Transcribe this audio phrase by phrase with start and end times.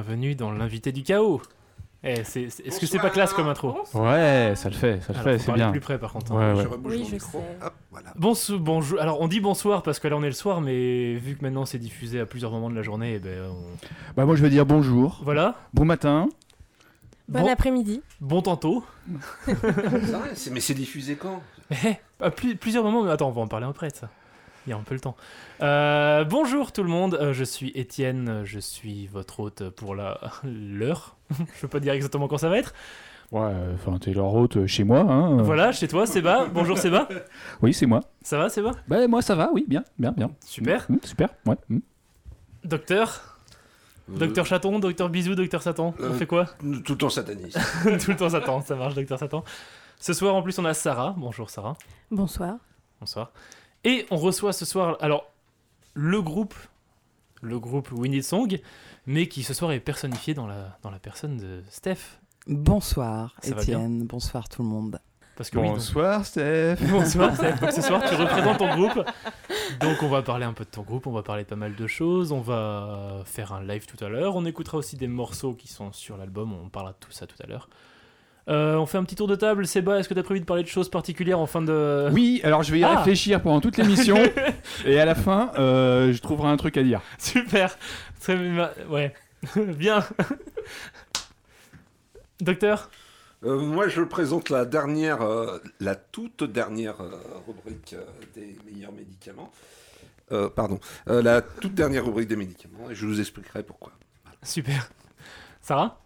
[0.00, 1.40] bienvenue dans l'invité du chaos.
[2.04, 5.14] Eh, c'est- c'est- Est-ce que c'est pas classe comme intro Ouais, ça le fait, ça
[5.14, 5.70] le Alors, fait, faut c'est parler bien.
[5.70, 6.32] plus près par contre.
[6.32, 6.52] hein.
[6.52, 6.62] Ouais, ouais.
[6.64, 7.38] Je rebouge Oui, mon je micro.
[7.38, 7.66] sais.
[7.66, 8.12] Hop, voilà.
[8.18, 9.00] Bonso- bonjour.
[9.00, 11.64] Alors on dit bonsoir parce que là on est le soir, mais vu que maintenant
[11.64, 14.50] c'est diffusé à plusieurs moments de la journée, eh ben, on- Bah moi je veux
[14.50, 15.54] dire bonjour, voilà.
[15.72, 16.28] bon matin.
[17.28, 18.02] Bon, Bon- après-midi.
[18.20, 18.84] Bon tantôt.
[19.46, 21.42] Ça, c'est- mais c'est diffusé quand?
[21.70, 23.02] Eh, à plus- plusieurs moments.
[23.02, 24.10] mais Attends, on va en parler après de ça.
[24.66, 25.16] Il y a un peu le temps.
[25.62, 30.18] Euh, bonjour tout le monde, euh, je suis Étienne, je suis votre hôte pour la
[30.44, 31.16] l'heure.
[31.54, 32.74] je peux pas dire exactement quand ça va être.
[33.32, 35.38] Ouais, euh, enfin t'es leur hôte euh, chez moi, hein.
[35.38, 35.42] euh.
[35.42, 36.46] Voilà, chez toi, Séba.
[36.52, 37.08] Bonjour Séba.
[37.62, 38.00] Oui, c'est moi.
[38.22, 40.30] Ça va Séba Bah moi ça va, oui, bien, bien, bien.
[40.44, 40.86] Super.
[40.88, 41.56] Mm, super, ouais.
[41.68, 41.78] mm.
[42.64, 43.38] Docteur?
[44.08, 45.92] Docteur Chaton, Docteur Bisou, Docteur Satan.
[45.98, 46.46] On Euh, fait quoi?
[46.64, 47.58] Euh, Tout le temps sataniste.
[47.82, 49.42] Tout le temps Satan, ça marche, Docteur Satan.
[49.98, 51.14] Ce soir en plus on a Sarah.
[51.16, 51.76] Bonjour Sarah.
[52.10, 52.56] Bonsoir.
[53.00, 53.32] Bonsoir.
[53.86, 55.30] Et on reçoit ce soir, alors,
[55.94, 56.56] le groupe,
[57.40, 58.58] le groupe Need Song,
[59.06, 62.18] mais qui ce soir est personnifié dans la, dans la personne de Steph.
[62.48, 64.98] Bonsoir Étienne, bonsoir tout le monde.
[65.36, 66.78] Parce que oui, donc- Bonsoir Steph.
[66.90, 67.60] bonsoir Steph.
[67.60, 69.06] Donc ce soir tu représentes ton groupe.
[69.80, 71.76] Donc on va parler un peu de ton groupe, on va parler de pas mal
[71.76, 75.54] de choses, on va faire un live tout à l'heure, on écoutera aussi des morceaux
[75.54, 77.68] qui sont sur l'album, on parlera de tout ça tout à l'heure.
[78.48, 79.66] Euh, on fait un petit tour de table.
[79.66, 82.08] Seba, est-ce que tu as prévu de parler de choses particulières en fin de...
[82.12, 82.98] Oui, alors je vais y Ah.
[82.98, 84.16] réfléchir pendant toute l'émission
[84.84, 87.00] et à la fin euh, je trouverai un truc à dire.
[87.18, 87.76] Super.
[88.20, 88.70] Très bien.
[88.88, 89.12] Ouais.
[89.56, 90.04] bien.
[92.40, 92.90] Docteur
[93.44, 97.10] Euh, moi, je présente la dernière, euh, la toute dernière euh,
[97.46, 99.50] rubrique euh, des meilleurs médicaments.
[100.32, 103.92] Euh, pardon, Euh, la toute dernière rubrique des médicaments, et je vous expliquerai pourquoi.
[104.42, 104.88] Super.
[105.60, 106.00] Sarah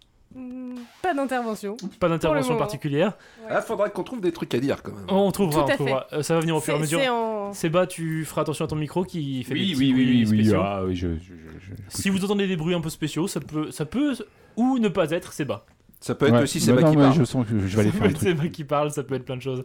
[1.03, 1.77] Pas d'intervention.
[1.99, 3.17] Pas d'intervention particulière.
[3.49, 5.05] Ah, faudrait qu'on trouve des trucs à dire quand même.
[5.09, 6.07] On trouvera, on trouvera.
[6.13, 7.01] Euh, ça va venir au fur et à mesure.
[7.01, 7.53] c'est en...
[7.53, 10.07] Seba, tu feras attention à ton micro qui fait des Oui, petits oui, oui, bruits
[10.07, 10.61] oui, oui, spéciaux.
[10.63, 13.41] ah, oui, je, je, je- je- Si vous entendez des bruits un peu spéciaux, ça
[13.41, 14.15] peut, ça peut
[14.57, 15.65] ou ne pas être Seba.
[16.01, 16.43] Ça peut être Ouais.
[16.45, 17.15] aussi Bah Seba non, qui parle.
[17.15, 18.29] Je sens que je vais aller faire un truc.
[18.29, 19.65] Seba qui parle, ça peut être plein de choses.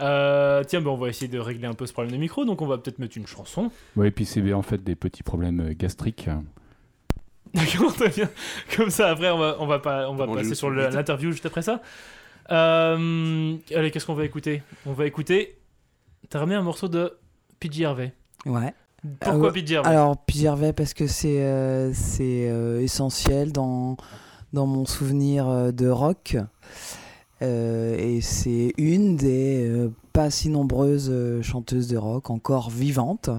[0.00, 2.62] Euh, tiens, ben on va essayer de régler un peu ce problème de micro, donc
[2.62, 3.70] on va peut-être mettre une chanson.
[3.96, 6.28] Ouais, et puis c'est en fait des petits problèmes euh, gastriques.
[7.54, 8.28] D'accord, très bien.
[8.76, 11.62] Comme ça, après, on va, on va, pas, on va passer sur l'interview juste après
[11.62, 11.80] ça.
[12.50, 14.62] Euh, allez, qu'est-ce qu'on va écouter?
[14.86, 15.58] On va écouter.
[16.30, 17.12] T'as ramené un morceau de
[17.60, 18.12] PJ Harvey.
[18.46, 18.74] Ouais.
[19.20, 19.88] Pourquoi Euh, PJ Harvey?
[19.90, 23.96] Alors Pierre Gervais parce que c'est euh, c'est euh, essentiel dans
[24.52, 26.36] dans mon souvenir de rock
[27.40, 33.30] Euh, et c'est une des euh, pas si nombreuses chanteuses de rock encore vivantes.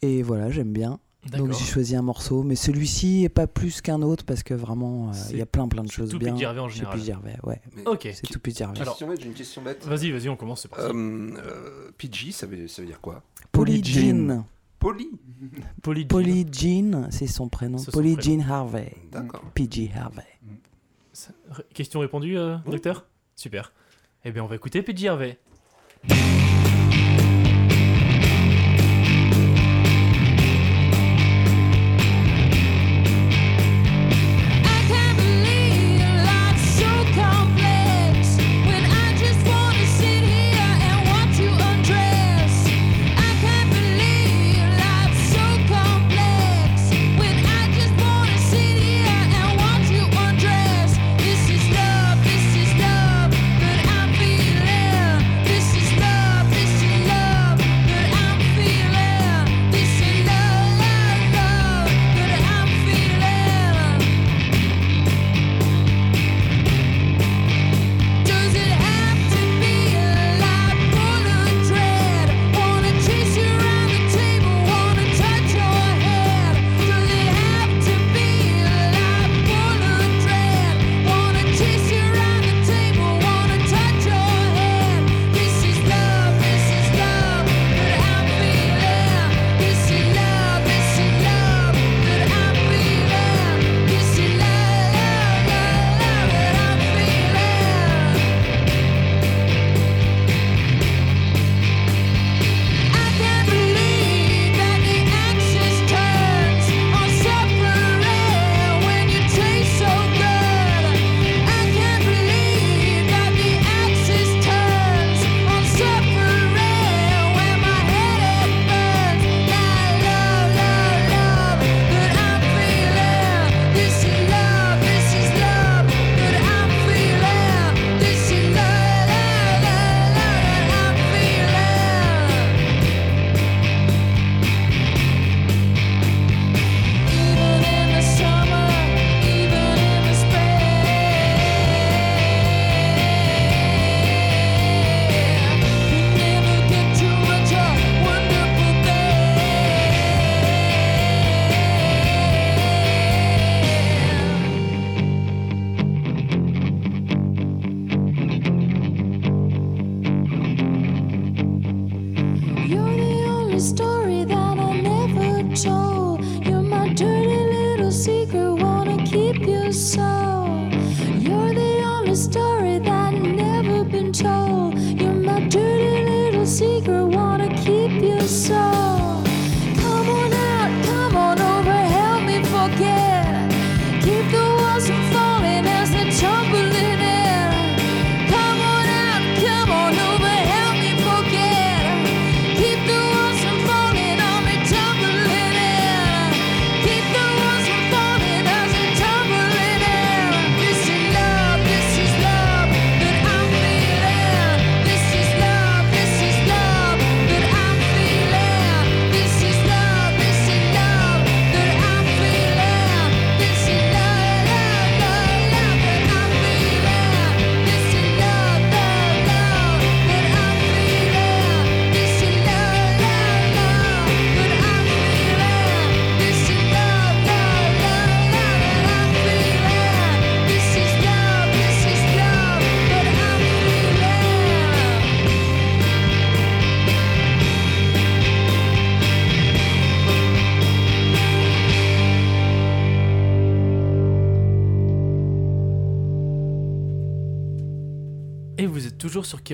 [0.00, 0.98] Et voilà, j'aime bien.
[1.32, 5.08] Donc j'ai choisi un morceau, mais celui-ci est pas plus qu'un autre parce que vraiment
[5.10, 6.34] euh, il y a plein plein de c'est choses tout bien.
[6.34, 6.98] PJ Harvey en général.
[7.12, 7.60] Harvey, ouais.
[7.76, 8.08] Mais- Ok.
[8.12, 8.80] C'est tout PJ Harvey.
[8.80, 9.84] Alors- j'ai une question bête.
[9.86, 10.84] Vas-y, vas-y, on commence, c'est parti.
[10.84, 13.22] Euh, euh, PG, ça veut, ça veut dire quoi?
[13.52, 14.28] Polly Jean.
[14.28, 14.46] Jean.
[14.78, 15.10] Poly
[15.82, 17.78] Polly Polly Jean, c'est son prénom.
[17.78, 18.92] Jean Harvey.
[19.10, 19.42] D'accord.
[19.54, 20.22] PJ Harvey.
[21.12, 21.32] Ça-
[21.72, 22.72] Question répondue, euh, Oui.
[22.72, 23.06] docteur?
[23.34, 23.72] Super.
[24.24, 25.38] Eh bien, on va écouter PJ Harvey.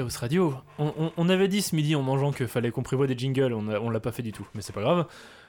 [0.01, 0.55] Chaos Radio.
[0.79, 3.53] On, on- on avait dit ce midi en mangeant qu'il fallait qu'on prévoie des jingles,
[3.53, 5.07] on, a- on l'a pas fait du tout, mais c'est pas grave.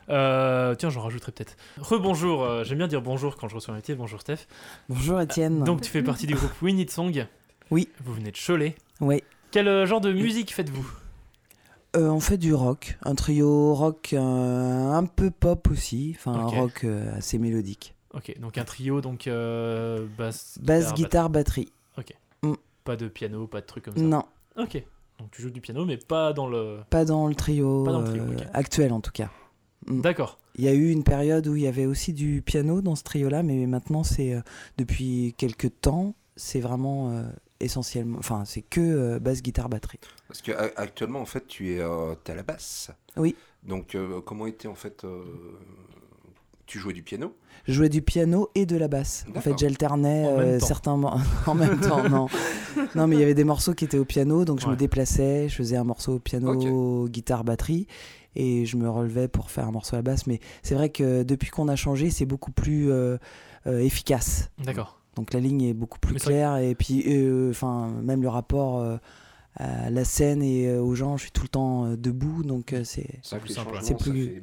[0.09, 1.55] Euh, tiens, j'en rajouterai peut-être.
[1.77, 3.95] Rebonjour, euh, j'aime bien dire bonjour quand je reçois un invité.
[3.95, 4.47] Bonjour Steph.
[4.89, 5.63] Bonjour Étienne.
[5.63, 7.25] Donc tu fais partie du groupe We Need Song.
[7.69, 7.87] Oui.
[8.03, 8.75] Vous venez de Cholet.
[8.99, 9.23] Oui.
[9.51, 10.85] Quel euh, genre de musique faites-vous?
[11.95, 16.53] Euh, on fait du rock, un trio rock un peu pop aussi, enfin Ok.
[16.53, 17.95] un rock assez mélodique.
[18.13, 19.29] Ok, donc un trio, donc
[20.17, 21.69] basse, Basse, guitare, batterie.
[21.95, 22.15] batterie.
[22.83, 24.01] Pas de piano, pas de trucs comme ça?
[24.01, 24.23] Non,
[24.57, 24.83] Ok.
[25.19, 26.79] Donc tu joues du piano, mais pas dans le.
[26.89, 29.29] pas dans le trio, Pas dans le trio, euh, actuel en tout cas.
[29.87, 30.01] Mm.
[30.01, 30.37] D'accord.
[30.55, 33.03] Il y a eu une période où il y avait aussi du piano dans ce
[33.03, 34.41] trio-là, mais maintenant c'est euh,
[34.77, 37.23] depuis quelques temps, c'est vraiment euh,
[37.59, 39.99] essentiellement, enfin c'est que euh, basse, guitare, batterie.
[40.27, 42.91] Parce que a- actuellement, en fait, tu es euh, t'es à la basse.
[43.15, 43.35] Oui.
[43.63, 45.23] Donc, euh, comment était en fait euh,
[46.71, 47.35] Tu jouais du piano
[47.65, 49.25] Je jouais du piano et de la basse.
[49.35, 50.93] En fait, j'alternais euh, certains
[51.45, 52.07] en même temps.
[52.07, 52.27] Non,
[52.95, 54.71] non, mais il y avait des morceaux qui étaient au piano, donc je Ouais.
[54.71, 57.87] me déplaçais, je faisais un morceau au piano, guitare, batterie,
[58.37, 60.27] et je me relevais pour faire un morceau à la basse.
[60.27, 63.17] Mais c'est vrai que depuis qu'on a changé, c'est beaucoup plus euh,
[63.67, 64.49] euh, efficace.
[64.63, 64.97] D'accord.
[65.17, 68.81] Donc la ligne est beaucoup plus Mais claire, et puis, euh, enfin, même le rapport.
[69.59, 72.41] Euh, à la scène et euh, aux gens, je suis tout le temps euh, debout,
[72.43, 73.05] donc euh, c'est
[73.41, 74.41] plus simple, c'est plus-.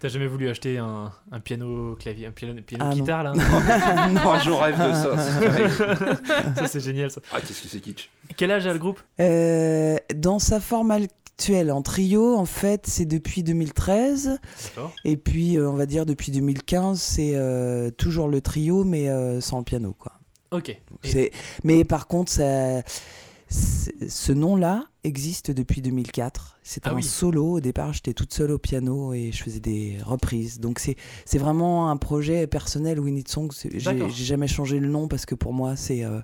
[0.00, 3.00] T'as jamais voulu acheter un, un piano clavier, un piano, piano Ah, non.
[3.02, 3.32] guitare là
[4.24, 6.54] Oh, je rêve de ça.
[6.56, 7.20] Ça c'est génial ça.
[7.32, 9.00] ah, qu'est-ce que c'est kitsch Quel âge a le groupe?
[9.20, 14.38] Euh, dans sa forme actuelle, en trio, en fait, c'est depuis 2013.
[14.74, 14.92] D'accord.
[15.04, 19.40] Et puis, euh, on va dire, depuis 2015, c'est euh, toujours le trio, mais euh,
[19.42, 19.94] sans le piano.
[19.98, 20.12] Quoi.
[20.50, 20.74] Ok.
[21.04, 21.32] Et-
[21.64, 23.02] Mais par contre, ça- c'est-
[23.48, 26.58] ce nom-là existe depuis 2004.
[26.62, 27.02] C'était Ah un oui.
[27.02, 27.52] solo.
[27.52, 30.58] Au départ, j'étais toute seule au piano et je faisais des reprises.
[30.58, 33.52] Donc, c'est vraiment un projet personnel, Need Song.
[33.72, 36.20] J'ai jamais changé le nom parce que pour moi, c'est euh,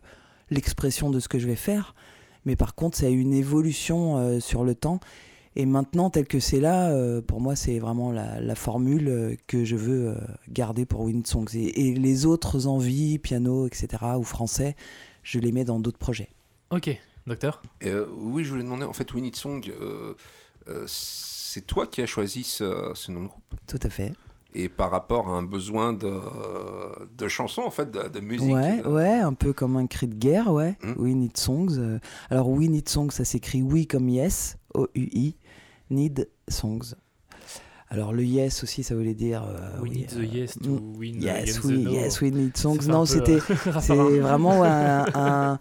[0.51, 1.95] l'expression de ce que je vais faire.
[2.45, 4.99] Mais par contre, ça a eu une évolution euh, sur le temps.
[5.55, 9.37] Et maintenant, tel que c'est là, euh, pour moi, c'est vraiment la, la formule euh,
[9.47, 10.15] que je veux euh,
[10.49, 11.55] garder pour We Need Songs.
[11.55, 13.89] Et, et les autres envies, piano, etc.,
[14.19, 14.75] ou français,
[15.23, 16.31] je les mets dans d'autres projets.
[16.71, 16.99] Ok.
[17.27, 20.15] Docteur Euh, Oui, je voulais demander, en fait, We Need Song, euh,
[20.69, 24.13] euh, c'est toi qui as choisi ce, ce nom de groupe Tout à fait.
[24.55, 26.13] Et par rapport à un besoin de,
[27.17, 30.09] de chansons, en fait, de, de musique Ouais, euh, ouais, un peu comme un cri
[30.09, 30.77] de guerre, ouais.
[30.83, 30.93] Hmm.
[30.99, 31.99] We Need Songs.
[32.29, 35.37] alors, We Need Songs, ça s'écrit oui comme yes, O-U-I,
[35.91, 36.95] Need Songs.
[37.89, 39.43] Alors, le yes aussi, ça voulait dire.
[39.45, 41.91] euh, We oui, need the yes to win Yes, the no.
[41.91, 42.87] yes, we need songs.
[42.89, 43.39] Non, c'était
[43.81, 45.59] c'est vraiment un, un-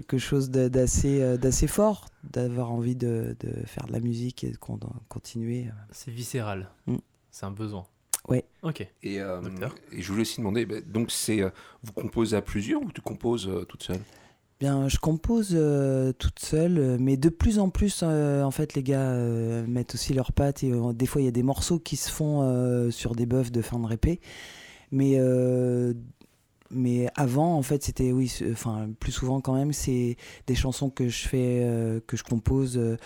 [0.00, 4.50] quelque chose d'assez euh, d'assez fort d'avoir envie de, de faire de la musique et
[4.50, 5.66] de con- continuer.
[5.92, 6.70] C'est viscéral.
[6.86, 6.96] Mm.
[7.30, 7.84] C'est un besoin.
[8.28, 8.44] Ouais.
[8.62, 8.86] Ok.
[9.02, 9.40] Et, euh,
[9.92, 11.50] et je voulais aussi demander, ben, donc c'est euh,
[11.82, 14.00] vous composez à plusieurs ou tu composes euh, toute seule?
[14.60, 18.82] Bien, je compose euh, toute seule, mais de plus en plus, euh, en fait, les
[18.82, 21.78] gars euh, mettent aussi leurs pattes et euh, des fois, il y a des morceaux
[21.78, 24.20] qui se font euh, sur des buffs de fin de répé.
[24.90, 25.92] Mais, euh,
[26.70, 30.16] mais avant, en fait, c'était, oui, enfin, plus souvent quand même, c'est
[30.46, 32.96] des chansons que je fais, euh, que je compose, euh,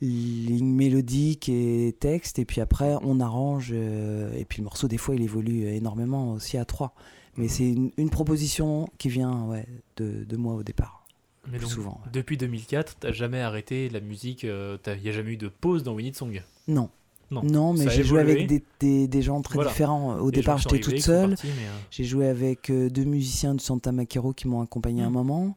[0.00, 4.98] ligne mélodique et texte, et puis après, on arrange, euh, et puis le morceau, des
[4.98, 6.94] fois, il évolue énormément aussi à trois.
[7.36, 11.04] Mais c'est une, une proposition qui vient ouais, de, de moi au départ.
[11.46, 12.10] Mais Plus donc, souvent, ouais.
[12.12, 15.96] depuis 2004, t'as jamais arrêté la musique, il n'y a jamais eu de pause dans
[15.96, 16.42] Need Song?
[16.68, 16.90] Non,
[17.30, 17.42] Non.
[17.42, 19.70] Non, mais j'ai joué avec des, des, des gens très Voilà.
[19.70, 20.18] différents.
[20.18, 21.32] Au Les départ, j'étais toute seule.
[21.32, 21.58] euh,
[21.90, 25.14] J'ai joué avec euh, deux musiciens du Santa Maquero qui m'ont accompagné un Mm.
[25.14, 25.56] moment.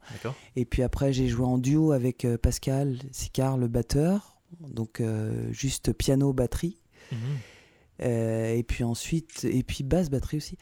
[0.55, 4.37] Et puis après, j'ai joué en duo avec euh, Pascal Sicard, le batteur.
[4.61, 6.77] Donc euh, juste piano, batterie.
[8.03, 10.57] Euh, et puis ensuite, et puis basse, batterie aussi.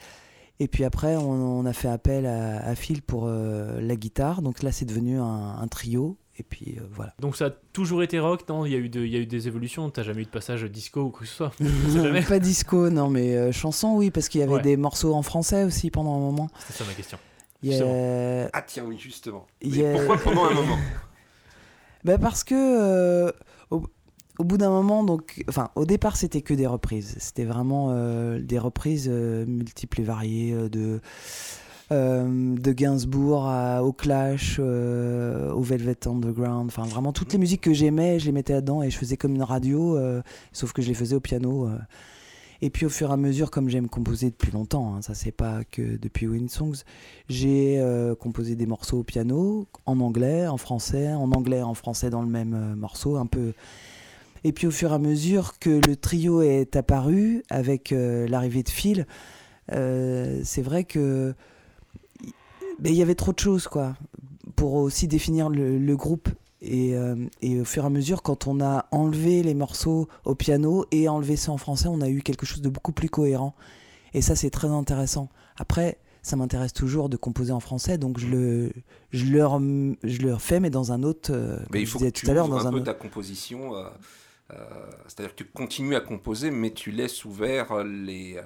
[0.59, 4.41] Et puis après, on, on a fait appel à, à Phil pour la guitare.
[4.41, 5.23] Donc là, c'est devenu un,
[5.59, 6.17] un trio.
[6.37, 7.13] Et puis euh, voilà.
[7.19, 8.65] Donc ça a toujours été rock, non?
[8.65, 10.29] Il y, a eu de- il y a eu des évolutions, t'as jamais eu de
[10.29, 11.51] passage disco ou quoi que ce soit?
[11.93, 12.21] Jamais.
[12.23, 14.61] Pas disco, non, mais euh, chanson, oui, parce qu'il y avait Ouais.
[14.61, 16.49] des morceaux en français aussi pendant un moment.
[16.59, 17.17] C'était ça ma question.
[17.63, 19.47] A- Ah tiens, oui, justement.
[19.63, 20.77] A- Pourquoi pendant un moment?
[22.03, 23.31] Bah parce que euh,
[23.71, 23.83] au,
[24.37, 27.15] au bout d'un moment, donc, enfin, au départ, c'était que des reprises.
[27.19, 31.01] C'était vraiment euh, des reprises euh, multiples et variées euh, de
[31.91, 33.49] de Gainsbourg
[33.83, 36.67] au Clash, euh, au Velvet Underground.
[36.67, 39.35] Enfin, vraiment toutes les musiques que j'aimais, je les mettais là-dedans et je faisais comme
[39.35, 41.67] une radio, euh, sauf que je les faisais au piano.
[41.67, 41.77] euh.
[42.61, 45.31] Et puis au fur et à mesure, comme j'aime composer depuis longtemps, hein, ça c'est
[45.31, 46.83] pas que depuis Win Songs,
[47.27, 52.09] j'ai euh, composé des morceaux au piano, en anglais, en français, en anglais, en français
[52.09, 53.53] dans le même euh, morceau, un peu.
[54.43, 58.63] Et puis au fur et à mesure que le trio est apparu avec euh, l'arrivée
[58.63, 59.05] de Phil,
[59.71, 61.33] euh, c'est vrai que
[62.79, 63.95] ben, il y avait trop de choses quoi
[64.55, 66.29] pour aussi définir le, le groupe.
[66.61, 70.33] Et, euh, et au fur et à mesure, quand on a enlevé les morceaux au
[70.35, 73.53] piano et enlevé ça en français, on a eu quelque chose de beaucoup plus cohérent.
[74.13, 75.29] Et ça, c'est très intéressant.
[75.57, 78.71] Après, ça m'intéresse toujours de composer en français, donc je le,
[79.11, 82.31] je je le refais, mais dans un autre, euh, Mais il faut que tu tout
[82.31, 82.85] à l'heure, ouvres dans un peu autre.
[82.85, 83.75] ta composition.
[83.75, 83.83] euh,
[85.07, 88.39] C'est-à-dire que tu continues à composer, mais tu laisses ouvert les,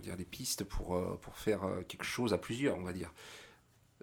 [0.00, 3.12] dire, les pistes pour, euh, pour faire euh, quelque chose à plusieurs, on va dire.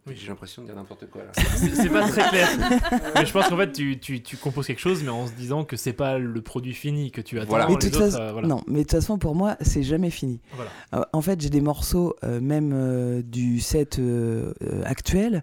[0.07, 0.13] Oui.
[0.15, 1.31] J'ai l'impression de dire n'importe quoi là.
[1.35, 2.47] C'est pas très clair.
[3.15, 5.65] mais je pense qu'en fait, tu, tu, tu composes quelque chose, mais en se disant
[5.65, 7.65] que c'est pas le produit fini, que tu attends Voilà.
[7.67, 8.05] Mais les de toute autres.
[8.05, 8.47] façon, euh, voilà.
[8.47, 10.39] non, mais de toute façon, pour moi, c'est jamais fini.
[10.53, 10.71] Voilà.
[10.93, 15.41] Euh, en fait, j'ai des morceaux, euh, même euh, du set euh, euh, actuel,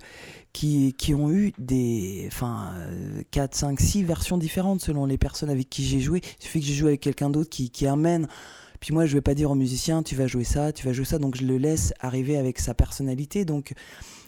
[0.55, 5.51] qui, qui ont eu des enfin, euh, 4, 5, 6 versions différentes selon les personnes
[5.51, 6.23] avec qui j'ai joué.
[6.41, 8.27] Il suffit que j'ai joué avec quelqu'un d'autre qui, qui amène.
[8.81, 11.05] Puis moi, je vais pas dire au musicien, tu vas jouer ça, tu vas jouer
[11.05, 11.19] ça.
[11.19, 13.45] Donc je le laisse arriver avec sa personnalité.
[13.45, 13.73] Donc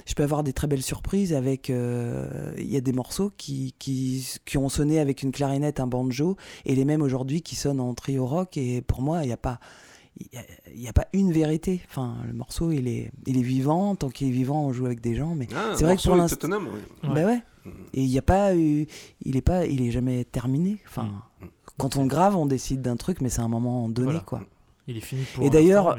[0.06, 1.70] je peux avoir des très belles surprises avec.
[1.70, 5.86] euh, Il y a des morceaux qui, qui, qui ont sonné avec une clarinette, un
[5.86, 8.56] banjo, et les mêmes aujourd'hui qui sonnent en trio rock.
[8.56, 9.60] Et pour moi, il n'y a pas.
[10.74, 11.80] Il n'y a, pas une vérité.
[11.88, 13.94] Enfin, le morceau, il est, il est vivant.
[13.94, 15.36] Tant qu'il est vivant, on joue avec des gens.
[15.36, 17.08] Mais Ah, C'est vrai que pour l'instant- autonome, oui.
[17.08, 17.14] Ouais.
[17.14, 17.40] bah ouais.
[17.94, 18.86] Et il n'y a pas eu,
[19.24, 20.78] il est pas, il est jamais terminé.
[20.88, 21.04] Enfin,
[21.40, 21.46] Mm.
[21.78, 24.20] Quand on grave, on décide d'un truc, mais c'est un moment donné, Voilà.
[24.20, 24.42] quoi.
[24.90, 25.44] Il est fini pour.
[25.44, 25.96] Et d'ailleurs.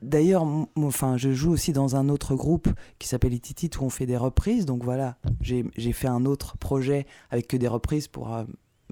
[0.00, 4.06] D'ailleurs, enfin, je joue aussi dans un autre groupe qui s'appelle Ititit où on fait
[4.06, 4.64] des reprises.
[4.64, 8.44] Donc voilà, j'ai fait un autre projet avec que des reprises pour euh,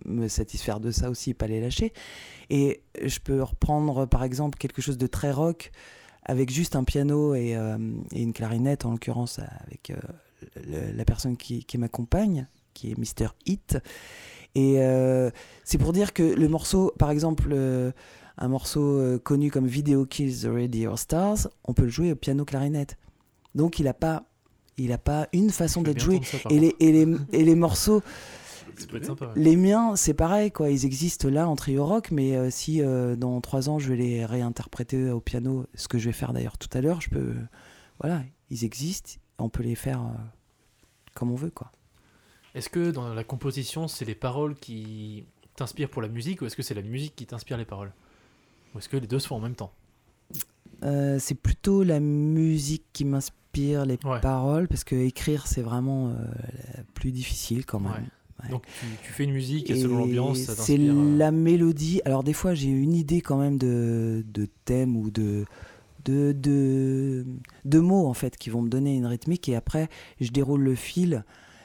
[0.04, 1.94] me satisfaire de ça aussi pas les lâcher.
[2.50, 5.70] Et je peux reprendre par exemple quelque chose de très rock
[6.26, 7.78] avec juste un piano et, euh,
[8.12, 9.96] et une clarinette, en l'occurrence avec euh,
[10.66, 13.28] le- la personne qui, qui m'accompagne, qui est Mr.
[13.46, 13.78] Hit.
[14.54, 15.30] Et euh,
[15.64, 17.92] c'est pour dire que le morceau, par exemple, euh,
[18.40, 22.16] un morceau euh, connu comme Video Kills the Radio Stars, on peut le jouer au
[22.16, 22.96] piano clarinette.
[23.54, 24.24] Donc il n'a pas,
[24.76, 26.16] il a pas une façon joué.
[26.16, 28.02] entendre ça, Et les, et, les, et les morceaux,
[29.02, 29.32] sympa.
[29.36, 30.70] les miens, c'est pareil, quoi.
[30.70, 33.96] Ils existent là en trio rock, mais euh, si euh, dans trois ans je vais
[33.96, 37.34] les réinterpréter au piano, ce que je vais faire d'ailleurs tout à l'heure, je peux,
[38.00, 40.00] voilà, ils existent, on peut les faire
[41.14, 41.72] comme on veut, quoi.
[42.54, 45.24] Est-ce que dans la composition, c'est les paroles qui
[45.56, 47.92] t'inspirent pour la musique ou est-ce que c'est la musique qui t'inspire les paroles?
[48.74, 49.72] Ou est-ce que les deux se font en même temps?
[50.82, 54.20] Euh, c'est plutôt la musique qui m'inspire les Ouais.
[54.20, 56.14] paroles, parce que écrire c'est vraiment euh,
[56.76, 57.92] la plus difficile quand même.
[57.92, 58.44] Ouais.
[58.44, 58.50] Ouais.
[58.50, 62.00] Donc tu, tu fais une musique et selon l'ambiance, ça c'est euh, la mélodie.
[62.04, 65.44] Alors des fois j'ai une idée quand même de, de thème ou de,
[66.06, 67.26] de, de,
[67.66, 69.90] de mots en fait qui vont me donner une rythmique et après
[70.20, 71.24] je déroule le fil.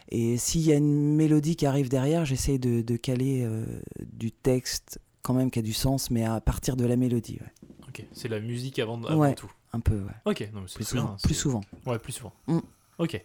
[0.10, 3.66] Et s'il y a une mélodie qui arrive derrière, j'essaie de, de caler euh,
[4.14, 7.40] du texte quand même qui a du sens, mais à partir de la mélodie.
[7.42, 7.70] ouais.
[7.88, 9.34] Ok, c'est la musique avant, avant Ouais.
[9.36, 9.52] tout.
[9.74, 10.14] Un peu, ouais.
[10.26, 11.16] Ok, non, mais c'est Plus bien, souvent.
[11.24, 11.62] Plus souvent.
[11.88, 12.34] Ouais, plus souvent.
[12.48, 12.60] Mm.
[13.00, 13.22] Ok.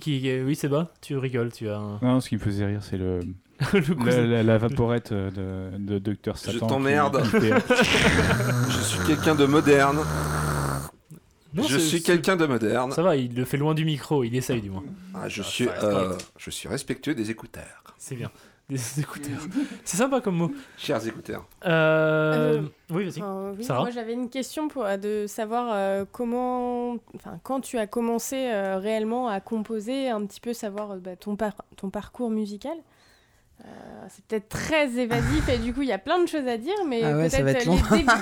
[0.00, 1.98] Qui, euh, oui, c'est bas, tu rigoles, tu as un...
[2.00, 3.20] Non, ce qui me faisait rire, c'est le,
[3.72, 6.52] le la, la- la vaporette euh, de, de Dr Satan.
[6.52, 7.22] qui- t'emmerde.
[7.22, 7.30] qui
[8.70, 9.98] Je suis quelqu'un de moderne.
[11.54, 12.92] Non, je suis quelqu'un de moderne.
[12.92, 14.84] Ça va, il le fait loin du micro, il essaye du moins.
[15.14, 17.82] Ah, je, Ah, suis, euh, je suis respectueux des écouteurs.
[17.98, 18.30] C'est bien.
[18.68, 19.40] Des écouteurs.
[19.84, 20.52] c'est sympa comme mot.
[20.78, 21.44] Chers écouteurs.
[21.66, 22.58] Euh...
[22.58, 23.20] Euh, Oui, vas-y.
[23.20, 28.36] Oui, moi j'avais une question pour, de savoir euh, comment, enfin quand tu as commencé
[28.36, 32.76] euh, réellement à composer, un petit peu savoir bah, ton, par- ton parcours musical.
[33.64, 36.56] Euh, c'est peut-être très évasif et du coup il y a plein de choses à
[36.56, 37.44] dire, mais Ah ouais, peut-être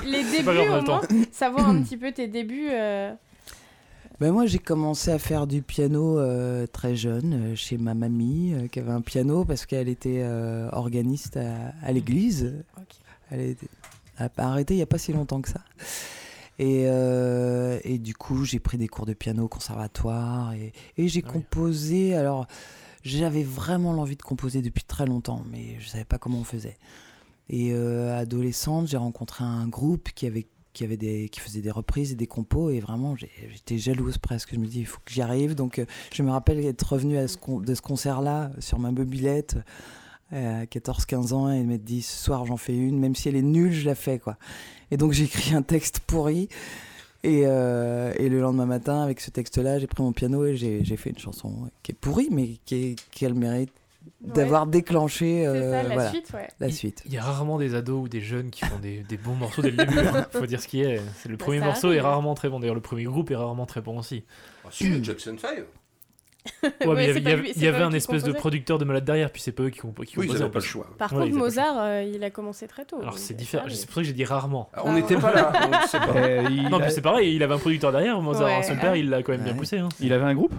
[0.05, 2.67] les, débuts- les au moins, savoir un petit peu tes débuts.
[2.71, 3.13] euh,
[4.19, 8.67] Ben moi, j'ai commencé à faire du piano euh, très jeune chez ma mamie euh,
[8.67, 12.53] qui avait un piano parce qu'elle était euh, organiste à, à l'église.
[13.31, 13.67] Elle était-
[14.17, 15.61] a pas arrêté il n'y a pas si longtemps que ça.
[16.59, 21.07] Et, euh, et du coup, j'ai pris des cours de piano au conservatoire et, et
[21.07, 21.33] j'ai Ah oui.
[21.39, 22.15] composé.
[22.15, 22.45] Alors,
[23.03, 26.77] j'avais vraiment l'envie de composer depuis très longtemps, mais je savais pas comment on faisait.
[27.49, 32.27] Et euh, adolescente, j'ai rencontré un groupe qui avait qui faisait des reprises et des
[32.27, 34.53] compos et vraiment j'étais jalouse presque.
[34.53, 35.55] Je me dis il faut que j'y arrive.
[35.55, 37.27] Donc euh, je me rappelle être revenue de
[37.75, 39.57] ce concert là sur ma mobilette
[40.31, 43.35] euh, à 14-15 ans et m'être dit ce soir j'en fais une, même si elle
[43.35, 44.37] est nulle, je la fais quoi.
[44.91, 46.49] Et donc j'ai écrit un texte pourri.
[47.23, 50.97] Et, euh, et le lendemain matin, avec ce texte-là, j'ai pris mon piano et j'ai
[50.97, 53.71] fait une chanson qui est pourrie, mais qui, est- qui a le mérite
[54.21, 56.47] d'avoir déclenché euh, ça, la voilà, suite, ouais.
[56.59, 57.03] la Il- suite.
[57.05, 59.61] Il y a rarement des ados ou des jeunes qui font des, des bons morceaux
[59.61, 59.99] dès le début.
[59.99, 60.25] hein.
[60.31, 61.01] Faut dire ce qui est.
[61.17, 62.59] C'est le Bah, premier ça morceau est rarement très bon.
[62.61, 64.23] D'ailleurs, le premier groupe est rarement très bon aussi.
[64.65, 65.59] Ah, si, Jackson 5.
[66.63, 69.29] Ouais, mais Ouais, il y avait, y y un espèce de producteur de malade derrière,
[69.31, 70.49] puis c'est pas eux qui, qui Oui, composaient.
[70.49, 70.87] pas le choix.
[70.97, 72.99] Par Ouais, contre, Mozart, euh, il a commencé très tôt.
[73.01, 73.65] Alors c'est différent.
[73.69, 74.69] C'est pour ça que j'ai dit rarement.
[74.73, 76.15] Ah, On n'était pas là, on ne sait pas.
[76.15, 78.47] Euh, il, Non, a- mais c'est pareil, il avait un producteur derrière, Mozart.
[78.47, 78.63] Ouais.
[78.63, 79.79] Son père, il l'a quand même bien poussé.
[79.79, 79.89] hein.
[79.99, 80.53] il avait un groupe?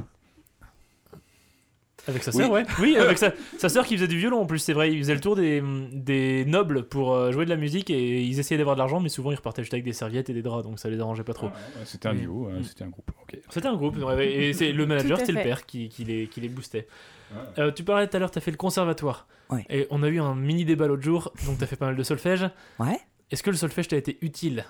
[2.09, 2.39] Avec sa Oui.
[2.39, 2.65] sœur, ouais.
[2.81, 4.93] Oui, avec sa, sa sœur qui faisait du violon en plus, c'est vrai.
[4.93, 8.39] Il faisait le tour des, des nobles pour euh, jouer de la musique et ils
[8.41, 10.65] essayaient d'avoir de l'argent, mais souvent ils repartaient juste avec des serviettes et des draps,
[10.65, 11.47] donc ça les arrangeait pas trop.
[11.49, 12.21] Ouais, ouais, C'était un Oui.
[12.21, 12.65] duo, euh, Mm.
[12.65, 13.11] c'était un groupe.
[13.51, 16.49] C'était un groupe, et c'est le manager, c'était le père qui, qui, les, qui les
[16.49, 16.87] boostait.
[17.33, 17.39] Ouais.
[17.65, 19.27] Euh, tu parlais tout à l'heure, tu as fait le conservatoire.
[19.51, 19.65] Ouais.
[19.71, 21.97] Et on a eu un mini débat l'autre jour, donc tu as fait pas mal
[21.97, 22.47] de solfège.
[22.79, 22.99] Ouais.
[23.31, 24.65] Est-ce que le solfège t'a été utile?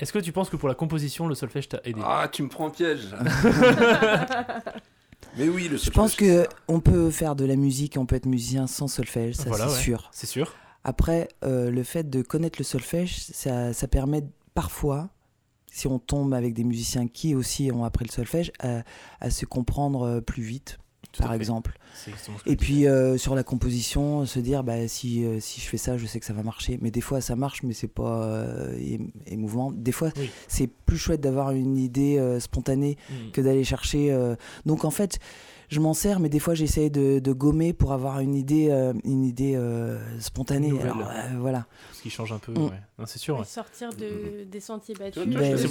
[0.00, 2.00] Est-ce que tu penses que pour la composition, le solfège t'a aidé?
[2.04, 3.06] Ah, tu me prends en piège.
[5.38, 8.26] Mais oui, le Je pense que on peut faire de la musique, on peut être
[8.26, 9.80] musicien sans solfège, ça Voilà, c'est ouais.
[9.80, 10.10] sûr.
[10.12, 10.54] C'est sûr.
[10.84, 15.08] Après, euh, le fait de connaître le solfège, ça, ça permet parfois,
[15.70, 18.82] si on tombe avec des musiciens qui aussi ont appris le solfège, à,
[19.20, 20.78] à se comprendre euh, plus vite,
[21.18, 21.36] par fait.
[21.36, 21.78] exemple.
[22.46, 25.96] Et puis euh, sur la composition, se dire bah, si, euh, si je fais ça,
[25.98, 26.78] je sais que ça va marcher.
[26.80, 29.70] Mais des fois ça marche, mais c'est pas euh, ém- émouvant.
[29.72, 30.30] Des fois Oui.
[30.48, 33.30] c'est plus chouette d'avoir une idée spontanée Mm.
[33.32, 34.16] que d'aller chercher.
[34.66, 35.18] Donc en fait,
[35.72, 38.92] je m'en sers, mais des fois j'essaie de, de gommer pour avoir une idée, euh,
[39.04, 40.68] une idée euh, spontanée.
[40.68, 40.86] Nouvelle.
[40.90, 41.66] Alors, euh, voilà.
[41.92, 42.64] Ce qui change un peu, Mm.
[42.66, 43.06] ouais.
[43.06, 43.38] C'est sûr.
[43.38, 43.44] Ouais.
[43.44, 45.24] sortir de, des sentiers battus.
[45.24, 45.68] Que c'est-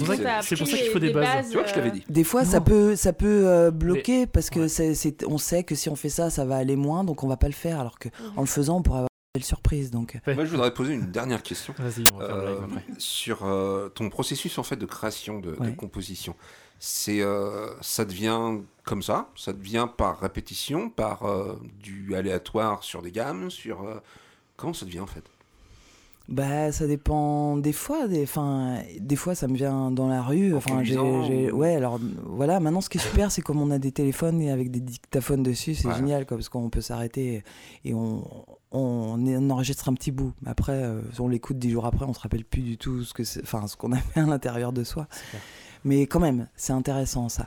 [0.56, 1.48] pour ça qu'il faut des bases.
[1.48, 2.04] Tu vois que je t'avais dit.
[2.08, 5.14] Des fois, ça peut, ça peut euh, bloquer parce que Ouais.
[5.28, 7.46] on sait que si on fait ça, ça va aller moins, donc on va pas
[7.48, 7.78] le faire.
[7.80, 8.32] Alors que Mhm.
[8.38, 9.90] en le faisant, on pourrait avoir une belle surprise.
[9.90, 10.34] Donc, Ouais.
[10.34, 11.74] Moi, je voudrais poser une dernière question.
[11.78, 12.82] Vas-y, on va faire le Euh, live après.
[12.98, 16.34] sur euh, ton processus en fait de création de, composition.
[16.84, 23.02] C'est euh, ça devient comme ça, ça devient par répétition, par euh, du aléatoire sur
[23.02, 24.00] des gammes, sur euh,
[24.56, 25.22] comment ça devient en fait?
[26.28, 27.56] Bah, ça dépend.
[27.56, 30.54] Des fois, des, enfin, des fois, ça me vient dans la rue.
[30.54, 31.76] En Enfin, j'ai, ou- ouais.
[31.76, 32.58] Alors, voilà.
[32.58, 35.44] Maintenant, ce qui est super, c'est comme on a des téléphones et avec des dictaphones
[35.44, 35.94] dessus, c'est Ouais.
[35.94, 37.44] génial, quoi, parce qu'on peut s'arrêter
[37.84, 38.24] et on,
[38.72, 40.32] on, enregistre un petit bout.
[40.46, 40.84] Après,
[41.20, 43.66] on l'écoute dix jours après, on se rappelle plus du tout ce que, c'est- enfin,
[43.68, 45.06] ce qu'on a fait à l'intérieur de soi.
[45.84, 47.46] Mais quand même, c'est intéressant ça.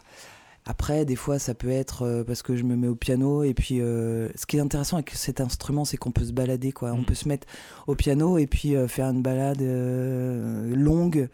[0.68, 3.54] Après, des fois, ça peut être euh, parce que je me mets au piano et
[3.54, 6.92] puis euh, ce qui est intéressant avec cet instrument, c'est qu'on peut se balader, quoi.
[6.92, 7.06] On Mm.
[7.06, 7.46] peut se mettre
[7.86, 11.30] au piano et puis euh, faire une balade euh, longue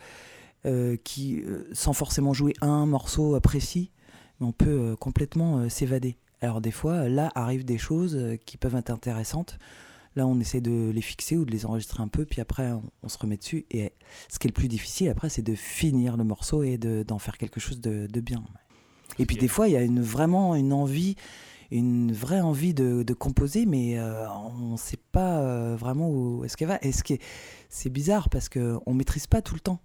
[1.04, 3.90] qui, sans forcément jouer un morceau précis,
[4.40, 6.18] mais on peut complètement s'évader.
[6.40, 9.58] Alors des fois, là arrivent des choses qui peuvent être intéressantes.
[10.16, 12.84] Là, on essaie de les fixer ou de les enregistrer un peu, puis après, on,
[13.04, 13.66] on se remet dessus.
[13.72, 13.94] Et
[14.30, 17.18] ce qui est le plus difficile, après, c'est de finir le morceau et de- d'en
[17.20, 18.44] faire quelque chose de, de bien.
[19.20, 21.16] Et puis des fois, il y a une, vraiment une envie,
[21.72, 26.44] une vraie envie de, de composer, mais euh, on ne sait pas euh, vraiment où
[26.44, 26.80] est-ce qu'elle va.
[26.82, 27.04] Et ce
[27.70, 29.80] c'est bizarre parce qu'on ne maîtrise pas tout le temps.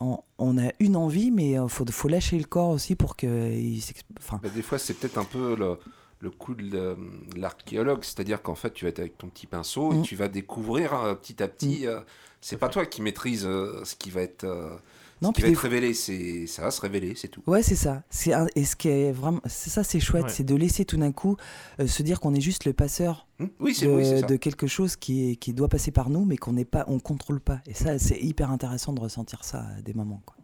[0.00, 3.52] On, on a une envie, mais il faut, faut lâcher le corps aussi pour que...
[3.54, 5.78] il s'exp- Enfin, Bah, Des fois, c'est peut-être un peu le,
[6.20, 6.96] le coup de
[7.36, 10.02] l'archéologue, c'est-à-dire qu'en fait, tu vas être avec ton petit pinceau et Mm.
[10.02, 11.86] tu vas découvrir euh, petit à petit.
[11.86, 12.00] euh,
[12.42, 14.70] c'est pas toi qui maîtrise euh, ce qui va être, euh,
[15.22, 17.42] non, ce qui va être révélé, c'est ça va se révéler, c'est tout.
[17.46, 18.02] Ouais, c'est ça.
[18.10, 20.30] C'est un- et ce qui est vraiment, c'est ça, c'est chouette, Ouais.
[20.30, 21.36] c'est de laisser tout d'un coup
[21.80, 23.26] euh, se dire qu'on est juste le passeur
[23.58, 24.26] oui, c'est de, oui, c'est ça.
[24.26, 26.98] de quelque chose qui, est, qui doit passer par nous, mais qu'on n'est pas, on
[26.98, 27.60] contrôle pas.
[27.66, 30.22] Et ça, c'est hyper intéressant de ressentir ça à des moments.
[30.26, 30.36] Quoi.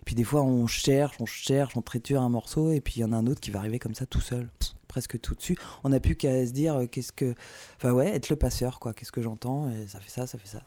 [0.00, 3.00] Et puis des fois, on cherche, on cherche, on triture un morceau, et puis il
[3.00, 4.48] y en a un autre qui va arriver comme ça tout seul,
[4.90, 5.56] presque tout dessus.
[5.84, 7.34] On n'a plus qu'à se dire, euh, qu'est-ce que,
[7.78, 8.92] enfin ouais, être le passeur, quoi.
[8.92, 9.70] Qu'est-ce que j'entends?
[9.70, 10.62] Et ça fait ça, ça fait ça.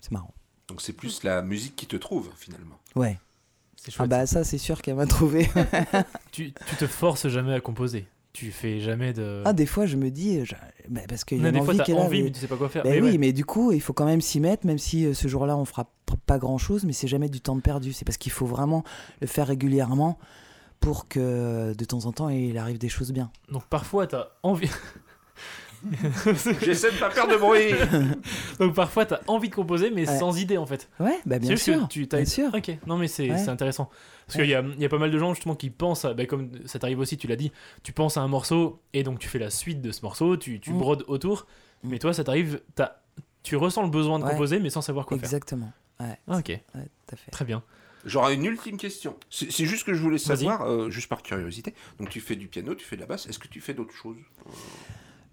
[0.00, 0.32] C'est marrant.
[0.68, 2.78] Donc c'est plus la musique qui te trouve finalement.
[2.96, 3.18] Ouais.
[3.76, 4.08] C'est Ah chouette.
[4.10, 5.48] bah ça, c'est sûr qu'elle m'a trouvé.
[6.32, 8.06] tu, tu te forces jamais à composer.
[8.32, 9.42] tu fais jamais de.
[9.44, 10.54] Ah, des fois, je me dis, je-
[10.88, 12.46] bah, parce qu'il y Non, a des fois, envie t'as envie, mais- mais tu sais
[12.48, 12.82] pas quoi faire.
[12.84, 13.18] Bah Mais oui, ouais.
[13.18, 15.64] mais du coup, il faut quand même s'y mettre, même si euh, ce jour-là, on
[15.64, 15.90] fera
[16.26, 17.92] pas grand-chose, mais c'est jamais du temps de perdu.
[17.92, 18.84] C'est parce qu'il faut vraiment
[19.20, 20.18] le faire régulièrement
[20.80, 23.30] pour que de temps en temps, il arrive des choses bien.
[23.50, 24.70] Donc parfois, t'as envie.
[26.62, 27.72] J'essaie de pas faire de bruit.
[28.58, 30.18] Donc parfois, t'as envie de composer, mais Ouais.
[30.18, 30.88] sans idée en fait.
[30.98, 31.86] Ouais, bah bien que sûr.
[31.88, 32.52] tu bien sûr.
[32.52, 33.48] Ok, non mais c'est Ouais.
[33.48, 33.88] intéressant.
[34.26, 34.42] Parce Ouais.
[34.44, 36.26] qu'il y a, il y a pas mal de gens justement qui pensent, à, bah,
[36.26, 37.52] comme ça t'arrive aussi, tu l'as dit,
[37.84, 40.58] tu penses à un morceau et donc tu fais la suite de ce morceau, tu,
[40.60, 40.78] tu Mm.
[40.78, 41.46] brodes autour,
[41.84, 41.88] Mm.
[41.90, 43.00] mais toi ça t'arrive, t'as-
[43.44, 44.30] tu ressens le besoin de Ouais.
[44.32, 45.72] composer mais sans savoir quoi Exactement.
[46.00, 46.16] Ouais, faire.
[46.28, 46.60] Ah, ok, ouais,
[47.06, 47.30] tout à fait.
[47.30, 47.62] très bien.
[48.04, 49.16] J'aurais une ultime question.
[49.30, 51.74] C'est juste que je voulais savoir, euh, juste par curiosité.
[51.98, 53.26] Donc tu fais du piano, tu fais de la basse.
[53.26, 54.16] Est-ce que tu fais d'autres choses?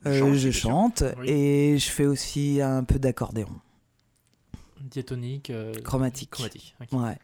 [0.05, 1.29] Euh, Chante, je chante Oui.
[1.29, 3.47] et je fais aussi un peu d'accordéon
[4.81, 6.29] Diatonique, euh, chromatique.
[6.31, 6.75] chromatique.
[6.91, 7.17] Ouais.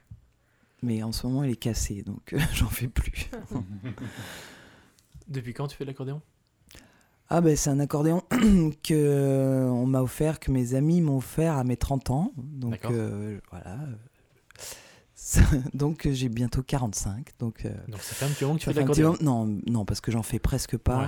[0.81, 3.29] Mais en ce moment, il est cassé, donc euh, j'en fais plus.
[5.27, 6.21] Depuis quand tu fais de l'accordéon?
[7.29, 8.21] Ah ben c'est un accordéon
[8.83, 12.33] que euh, on m'a offert, que mes amis m'ont offert à mes 30 ans.
[12.35, 12.91] Donc D'accord.
[12.93, 13.77] euh, voilà.
[15.73, 17.31] Donc euh, j'ai bientôt 45.
[17.39, 19.15] Donc, euh, Donc ça fait un petit moment que tu fais de l'accordéon.
[19.21, 20.99] Non, non, parce que j'en fais presque pas.
[20.99, 21.07] Ouais.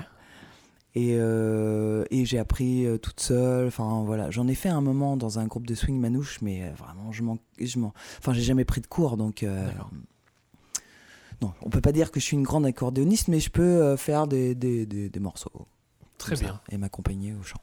[0.95, 3.67] Et, euh, et j'ai appris toute seule.
[3.67, 7.11] Enfin voilà, j'en ai fait un moment dans un groupe de swing manouche, mais vraiment
[7.11, 9.41] je m'en, je m'en, enfin j'ai jamais pris de cours, donc.
[9.41, 9.67] euh,
[11.41, 14.27] non, on peut pas dire que je suis une grande accordéoniste, mais je peux faire
[14.27, 15.67] des, des, des, des morceaux.
[16.19, 17.59] Très ça, bien, Et m'accompagner au chant.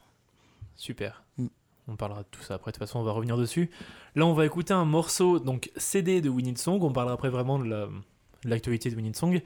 [0.77, 1.23] super.
[1.39, 1.47] Mm.
[1.90, 3.68] On parlera de tout ça après, de toute façon on va revenir dessus.
[4.14, 7.59] Là on va écouter un morceau, donc CD de Need Song, on parlera après vraiment
[7.59, 9.42] de la- de l'actualité de We Need Song.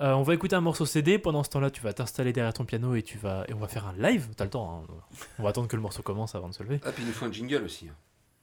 [0.00, 2.64] Euh, on va écouter un morceau CD, pendant ce temps-là tu vas t'installer derrière ton
[2.64, 3.44] piano et, tu vas...
[3.48, 4.94] et on va faire un live, t'as le temps, hein.
[5.38, 6.80] on va attendre que le morceau commence avant de se lever.
[6.84, 7.88] Ah, puis il nous faut un jingle aussi.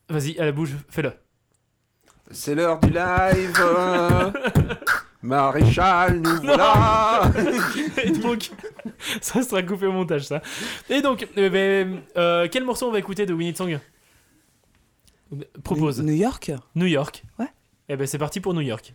[0.10, 1.14] Vas-y, à la bouche, fais-le.
[2.32, 3.54] C'est l'heure du live.
[5.26, 7.32] Maréchal, nous voilà.
[8.04, 8.52] Et donc,
[9.22, 10.42] ça sera coupé au montage, ça.
[10.90, 13.80] Et donc, euh, ben, euh, quel morceau on va écouter de Need Song
[15.64, 16.02] Propose.
[16.02, 16.52] New York?
[16.76, 17.24] New York.
[17.40, 17.48] Ouais.
[17.90, 18.94] Et ben c'est parti pour New York.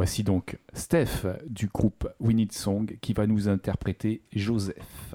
[0.00, 5.14] Voici donc Steph du groupe We Need Song qui va nous interpréter Joseph.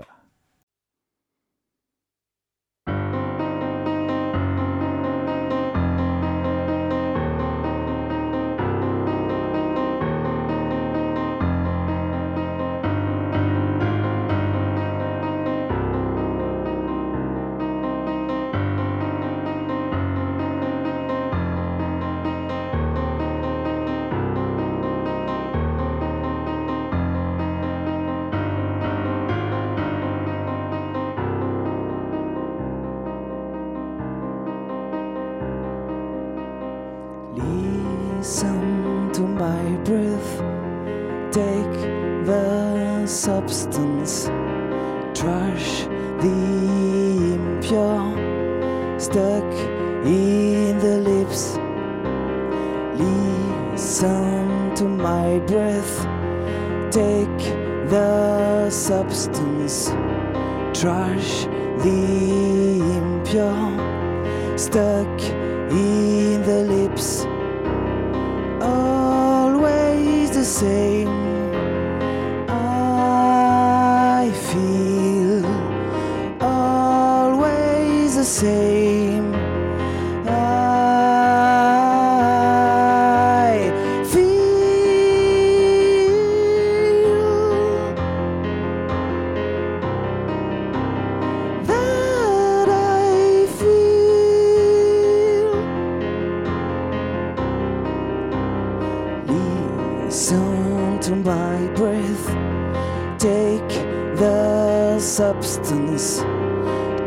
[105.41, 106.19] Substance.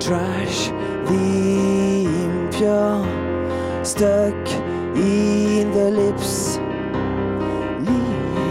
[0.05, 0.69] Trash
[1.09, 3.05] the impure.
[3.85, 4.49] Stuck
[4.97, 6.59] in the lips.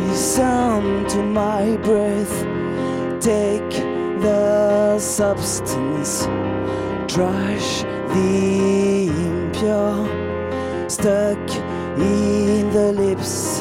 [0.09, 2.35] Listen to my breath.
[3.21, 3.69] Take
[4.21, 6.25] the substance.
[7.07, 10.89] Trash the impure.
[10.89, 11.49] Stuck
[11.97, 13.56] in the lips.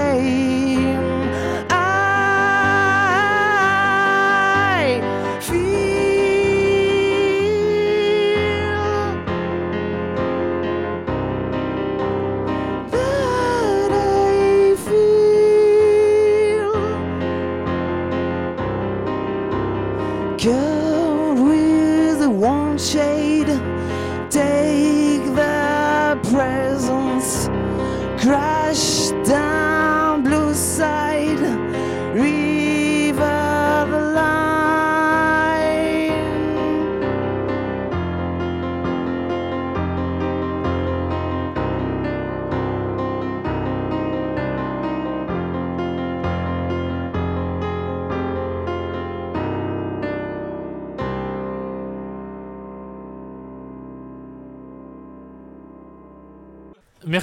[0.00, 0.69] away.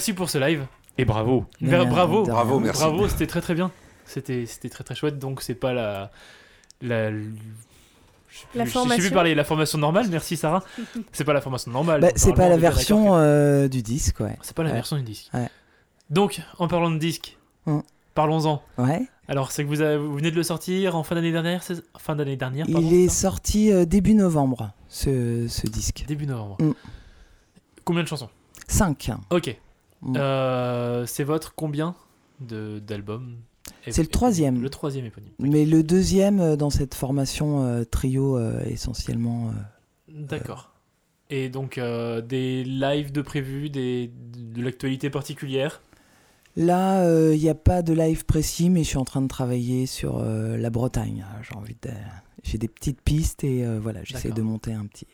[0.07, 0.65] Merci pour ce live.
[0.97, 1.43] Et bravo.
[1.59, 2.81] Bravo, Bravo, merci.
[2.81, 3.71] bravo, c'était très très bien.
[4.05, 5.19] C'était c'était très très chouette.
[5.19, 6.11] Donc c'est pas la
[6.81, 9.13] la je La je sais plus formation.
[9.13, 10.07] parler la formation normale.
[10.09, 10.63] Merci Sarah.
[11.11, 11.99] C'est pas la formation normale.
[11.99, 14.37] Bah, donc c'est pas la version euh, du disque, ouais.
[14.43, 14.75] C'est pas la Ouais.
[14.75, 15.29] version du disque.
[15.33, 15.49] Ouais.
[16.09, 17.79] Donc en parlant de disque, Mm.
[18.13, 18.61] parlons-en.
[18.77, 19.01] Ouais.
[19.27, 21.83] Alors c'est que vous, avez- vous venez de le sortir en fin d'année dernière, c'est-
[21.97, 22.65] fin d'année dernière.
[22.65, 26.05] pardon, Il est sorti euh, début novembre, ce, ce disque.
[26.07, 26.55] début novembre.
[26.61, 26.71] Mm.
[27.83, 28.29] Combien de chansons?
[28.69, 29.11] 5.
[29.31, 29.57] Ok.
[30.01, 30.15] Mm.
[30.17, 31.95] Euh, c'est votre combien
[32.39, 33.35] de d'albums
[33.89, 34.61] C'est le troisième.
[34.61, 35.31] Le troisième éponyme.
[35.39, 39.47] Mais le deuxième euh, dans cette formation euh, trio euh, essentiellement.
[39.49, 39.51] euh,
[40.09, 40.71] D'accord.
[41.29, 45.81] Et donc, euh, des lives de prévus, des, de l'actualité particulière?
[46.55, 49.85] Là, il n'y a pas de live précis, mais je suis en train de travailler
[49.85, 51.23] sur euh, la Bretagne.
[51.29, 51.91] Ah, J'ai envie de,
[52.43, 55.05] j'ai des petites pistes et euh, voilà, j'essaie de monter un petit.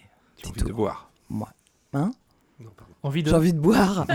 [0.46, 0.68] Envie tour.
[0.70, 1.10] de voir.
[1.30, 1.50] Moi,
[1.94, 2.12] hein?
[2.60, 2.94] Non, pardon.
[3.04, 3.30] Envie de.
[3.30, 4.06] J'ai envie de boire.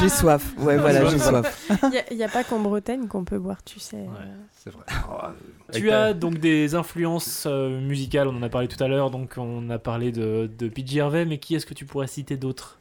[0.00, 0.54] j'ai soif.
[0.58, 1.70] Ouais, voilà, j'ai soif.
[2.10, 3.96] Il n'y a, pas qu'en Bretagne qu'on peut boire, tu sais.
[3.96, 4.08] Ouais.
[4.20, 4.36] euh.
[4.52, 4.84] C'est vrai.
[5.10, 5.30] Oh, euh,
[5.72, 9.34] Tu as donc des influences euh, musicales, on en a parlé tout à l'heure, donc
[9.36, 12.78] on a parlé de, de PJ Harvey, mais qui est-ce que tu pourrais citer d'autres?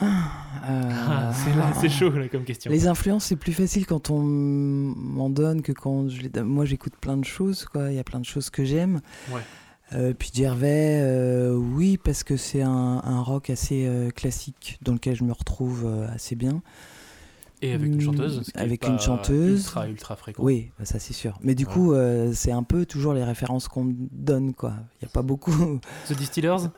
[0.00, 2.70] Euh, Ah, c'est là, c'est chaud là comme question.
[2.70, 6.46] Les influences, c'est plus facile quand on m'en donne que quand je les donne.
[6.46, 7.90] Moi, j'écoute plein de choses, quoi.
[7.90, 9.00] Il y a plein de choses que j'aime.
[9.32, 9.40] Ouais.
[9.94, 14.92] Euh, puis Gervais, euh, oui, parce que c'est un, un rock assez euh, classique dans
[14.92, 16.62] lequel je me retrouve euh, assez bien.
[17.60, 19.60] Et avec une Mm, chanteuse ce qui est avec pas une chanteuse.
[19.60, 20.42] Ultra, ultra fréquent.
[20.44, 21.38] Oui, bah, ça c'est sûr.
[21.42, 21.72] Mais du Ouais.
[21.72, 21.94] coup,
[22.32, 24.74] c'est un peu toujours les références qu'on me donne, quoi.
[25.00, 25.80] Il n'y a pas beaucoup.
[26.08, 26.68] The Distillers?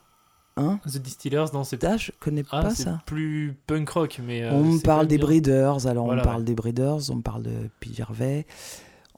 [0.56, 0.80] Hein?
[0.86, 3.02] The Distillers, non, c'est Ah, je connais ah, pas ça.
[3.06, 4.48] plus punk rock, mais.
[4.50, 5.26] on me parle des bien.
[5.26, 6.44] Breeders, alors Voilà, on parle ouais.
[6.44, 7.90] des Breeders, on me parle de P.
[7.92, 8.46] Gervais.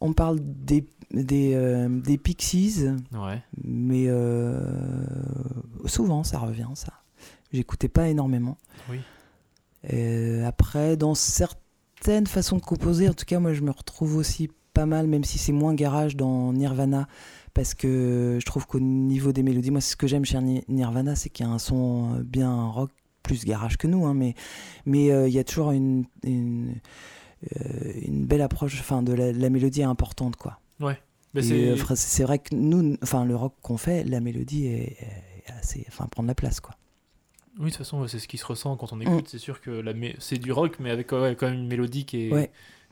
[0.03, 3.43] On parle des, des, euh, des Pixies, Ouais.
[3.65, 4.61] mais euh,
[5.87, 6.93] souvent ça revient, ça.
[7.53, 8.57] J'écoutais pas énormément.
[8.91, 8.99] Oui.
[9.93, 14.51] Euh, après, dans certaines façons de composer, en tout cas, moi je me retrouve aussi
[14.75, 17.07] pas mal, même si c'est moins garage dans Nirvana,
[17.53, 20.65] parce que je trouve qu'au niveau des mélodies, moi c'est ce que j'aime chez Ni-
[20.69, 22.91] Nirvana, c'est qu'il y a un son euh, bien rock,
[23.23, 24.35] plus garage que nous, hein, mais
[24.87, 26.75] mais euh, il y a toujours une, une,
[28.03, 30.59] une belle approche, enfin de la, la mélodie est importante, quoi.
[31.35, 31.69] Mais Et, c'est.
[31.71, 35.51] euh, fra- c'est vrai que nous, enfin le rock qu'on fait, la mélodie est, est
[35.59, 36.75] assez, enfin prendre la place, quoi.
[37.59, 38.79] Oui, de toute façon, ouais, c'est ce qui se ressent Mm.
[38.79, 39.29] quand on écoute.
[39.29, 42.05] C'est sûr que la mé- c'est du rock, mais avec ouais, quand même une mélodie
[42.05, 42.51] qui est, Ouais.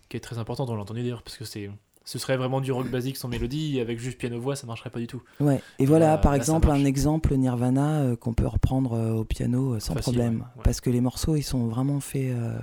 [0.08, 1.70] qui est très importante, on l'a entendu dire, parce que c'est.
[2.06, 5.06] Ce serait vraiment du rock basique sans mélodie, avec juste piano-voix, ça marcherait pas du
[5.06, 5.22] tout.
[5.38, 5.60] Ouais.
[5.78, 9.24] Et voilà, Là- par là, exemple, un exemple Nirvana euh, qu'on peut reprendre euh, au
[9.24, 10.34] piano euh, sans Facile, problème.
[10.36, 10.62] ouais, ouais.
[10.64, 12.58] Parce que les morceaux, ils sont vraiment faits euh,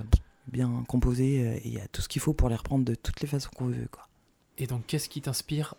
[0.52, 1.46] bien composés.
[1.46, 3.26] euh, et Il y a tout ce qu'il faut pour les reprendre de toutes les
[3.28, 3.88] façons qu'on veut.
[3.90, 4.06] Quoi.
[4.58, 5.74] Et donc, qu'est-ce qui t'inspire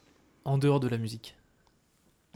[0.45, 1.36] en dehors de la musique?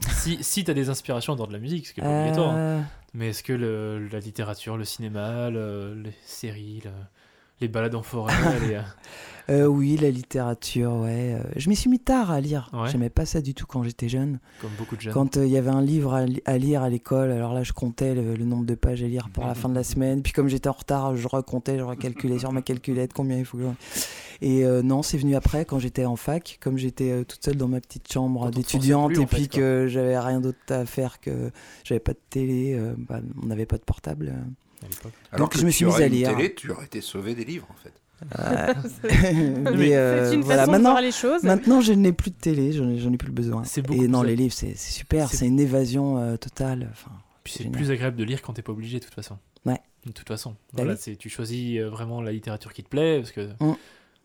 [0.00, 2.50] Si, si t'as des inspirations en dehors de la musique, ce qui est pas obligatoire,
[2.52, 2.56] hein.
[2.58, 2.80] Euh,
[3.14, 6.90] mais est-ce que le- la littérature, le cinéma, le- les séries, le-
[7.60, 8.32] les balades en forêt,
[8.68, 8.80] les, euh,
[9.50, 11.34] euh, oui, la littérature, ouais.
[11.38, 12.70] euh, Je m'y suis mis tard à lire.
[12.72, 12.88] Ouais.
[12.90, 14.38] J'aimais pas ça du tout quand j'étais jeune.
[14.62, 16.82] comme beaucoup de jeunes Quand euh, il y avait un livre à, li- à lire
[16.82, 19.54] à l'école, alors là, je comptais le, le nombre de pages à lire pour la
[19.54, 20.22] fin de la semaine.
[20.22, 23.58] Puis comme j'étais en retard, je recomptais, je recalculais sur ma calculette combien il faut
[23.58, 23.68] que je...
[24.40, 27.68] Et euh, non, c'est venu après, quand j'étais en fac, comme j'étais toute seule dans
[27.68, 29.58] ma petite chambre d'étudiante et fait, puis quoi.
[29.60, 31.50] que j'avais rien d'autre à faire, que
[31.84, 34.34] j'avais pas de télé, bah, on n'avait pas de portable.
[34.84, 35.12] À l'époque.
[35.32, 36.36] Alors Donc, que je me tu suis aurais à lire.
[36.36, 37.92] télé, tu aurais été sauvé des livres en fait.
[38.38, 38.72] Euh,
[39.76, 41.42] mais euh, c'est une voilà, façon de maintenant, voir les choses.
[41.42, 43.64] Maintenant, je n'ai plus de télé, j'en ai, ai plus le besoin.
[43.64, 46.88] C'est beaucoup Et non, plus- les livres, c'est super, C'est- une évasion euh, totale.
[46.92, 47.10] Enfin,
[47.42, 49.36] Puis c'est plus agréable de lire quand t'es pas obligé, de toute façon.
[49.66, 49.80] Ouais.
[50.06, 50.50] De toute façon.
[50.50, 50.98] Bah Voilà, oui.
[51.00, 53.76] c'est, tu choisis vraiment la littérature qui te plaît, parce que Mm.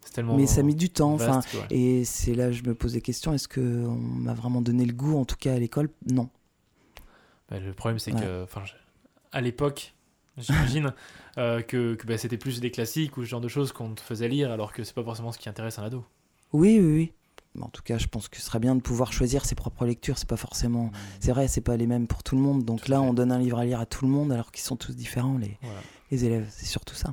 [0.02, 0.38] c'est tellement.
[0.38, 1.14] Mais ça a mis du temps.
[1.14, 3.34] Enfin, et c'est là que je me pose des questions.
[3.34, 5.90] Est-ce que on m'a vraiment donné le goût, en tout cas à l'école?
[6.10, 6.30] Non.
[7.50, 8.22] Bah, le problème, c'est Ouais.
[8.22, 8.46] que,
[9.32, 9.94] à l'époque,
[10.40, 10.94] j'imagine
[11.38, 14.02] euh, que, que, bah, c'était plus des classiques ou ce genre de choses qu'on te
[14.02, 16.04] faisait lire, alors que c'est pas forcément ce qui intéresse un ado.
[16.54, 17.12] Oui, oui, oui.
[17.56, 19.86] Mais en tout cas, je pense que ce serait bien de pouvoir choisir ses propres
[19.86, 20.18] lectures.
[20.20, 20.92] C'est pas forcément.
[21.20, 22.64] C'est vrai, c'est pas les mêmes pour tout le monde.
[22.64, 23.06] Donc Tout là, fait.
[23.08, 25.38] on donne un livre à lire à tout le monde, alors qu'ils sont tous différents,
[25.38, 25.80] les, Voilà.
[26.12, 26.48] les élèves.
[26.52, 27.10] C'est surtout ça.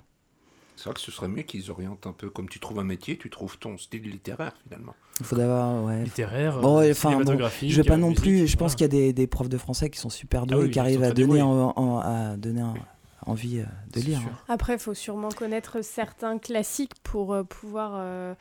[0.76, 3.16] C'est vrai que ce serait mieux qu'ils orientent un peu comme tu trouves un métier,
[3.16, 4.94] tu trouves ton style littéraire finalement.
[5.20, 5.82] Il faut d'avoir.
[5.82, 6.04] Ouais.
[6.04, 7.38] Littéraire, Bon, euh, ouais, enfin, bon.
[7.62, 8.46] Je veux pas euh, non musique, plus.
[8.46, 10.60] Je pense qu'il y a des, des profs de français qui sont super doués Ah
[10.60, 11.42] oui, et qui ils arrivent à donner, débrouillés.
[11.42, 12.74] en- en- à donner un-
[13.26, 14.20] envie euh, de lire.
[14.20, 14.38] hein.
[14.48, 18.34] Après, il faut sûrement connaître certains classiques pour euh, pouvoir euh,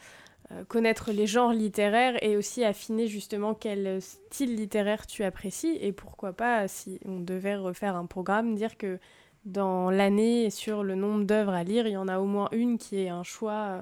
[0.67, 5.77] connaître les genres littéraires et aussi affiner justement quel style littéraire tu apprécies.
[5.81, 8.99] Et pourquoi pas, si on devait refaire un programme, dire que
[9.45, 12.77] dans l'année, sur le nombre d'œuvres à lire, il y en a au moins une
[12.77, 13.81] qui est un choix, euh,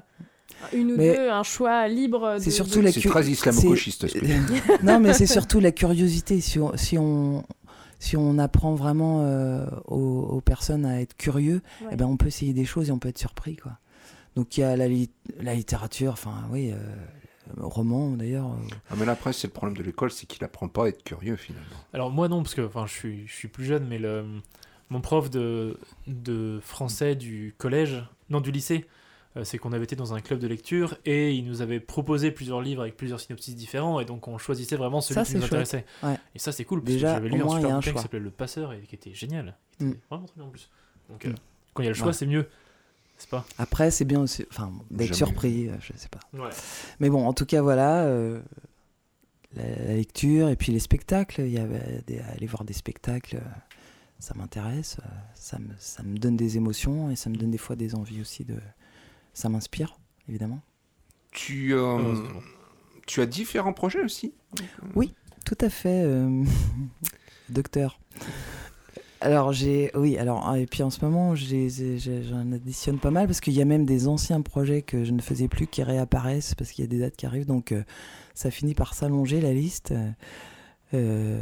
[0.74, 2.38] une ou Mais deux, un choix libre.
[2.40, 4.18] c'est surtout de- la C'est cu- très islamo-gauchiste ce
[4.86, 6.40] non, mais c'est surtout la curiosité.
[6.42, 7.44] Si on, si on,
[8.04, 9.98] si on apprend vraiment euh, aux,
[10.36, 11.90] aux personnes à être curieux, Ouais.
[11.92, 13.56] eh ben, on peut essayer des choses et on peut être surpris.
[13.56, 13.74] Quoi.
[14.36, 16.78] Donc il y a la, lit- la littérature, enfin oui, euh,
[17.58, 18.48] roman d'ailleurs.
[18.52, 20.88] euh, Ah, mais là après c'est le problème de l'école, c'est qu'il apprend pas à
[20.90, 21.68] être curieux finalement.
[21.94, 24.26] Alors moi non, parce que enfin, je, suis, je suis plus jeune, mais le,
[24.90, 25.78] mon prof de,
[26.08, 28.88] de français du collège, non du lycée, euh,
[29.44, 32.62] c'est qu'on avait été dans un club de lecture et il nous avait proposé plusieurs
[32.62, 35.86] livres avec plusieurs synopsis différents et donc on choisissait vraiment celui Ça, qui nous intéressait.
[36.04, 36.16] Ouais.
[36.36, 38.20] Et ça c'est cool, parce Déjà, que j'avais lu un super un bouquin qui s'appelait
[38.20, 39.56] Le Passeur et qui était génial.
[39.80, 39.90] Qui Mm.
[39.90, 40.70] était vraiment très bien en plus.
[41.10, 41.36] Donc euh, Mm.
[41.74, 42.14] quand il y a le choix Ouais.
[42.14, 42.48] c'est mieux.
[43.18, 46.20] C'est pas Après, c'est bien aussi, enfin, d'être surpris, euh, je sais pas.
[46.34, 46.50] Ouais.
[47.00, 48.42] Mais bon, en tout cas, voilà, euh,
[49.56, 51.42] la, la lecture et puis les spectacles.
[51.42, 53.50] Il y avait des- aller voir des spectacles, euh,
[54.20, 57.58] ça m'intéresse, euh, ça me, ça me donne des émotions et ça me donne des
[57.58, 58.56] fois des envies aussi de.
[59.34, 60.62] Ça m'inspire, évidemment.
[61.32, 62.42] Tu, euh, Heureusement.
[63.08, 64.34] tu as différents projets aussi
[65.46, 66.44] Tout à fait, euh,
[67.50, 68.00] docteur.
[69.24, 73.40] Alors j'ai, oui, alors ah, et puis en ce moment j'en additionne pas mal parce
[73.40, 76.72] qu'il y a même des anciens projets que je ne faisais plus qui réapparaissent parce
[76.72, 77.84] qu'il y a des dates qui arrivent, donc euh,
[78.34, 79.94] ça finit par s'allonger la liste.
[80.94, 81.42] Euh,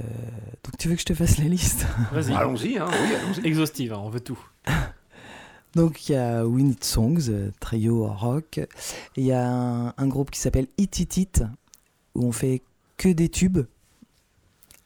[0.64, 1.88] donc tu veux que je te fasse la liste?
[2.12, 2.34] Vas-y.
[2.34, 3.48] Allons-y, hein, oui, allons-y.
[3.48, 4.40] Exhaustive, hein, on veut tout.
[5.76, 8.60] Donc il y a We Need Songs, euh, trio rock.
[9.16, 11.44] Il y a un, un groupe qui s'appelle It It It
[12.16, 12.62] où on fait
[12.98, 13.60] que des tubes.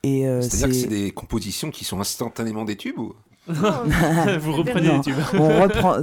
[0.03, 3.13] Et euh, C'est-à-dire que c'est- des compositions qui sont instantanément des tubes ou
[3.47, 4.95] Vous reprenez Non.
[4.97, 5.15] les tubes.
[5.33, 5.97] on reprend.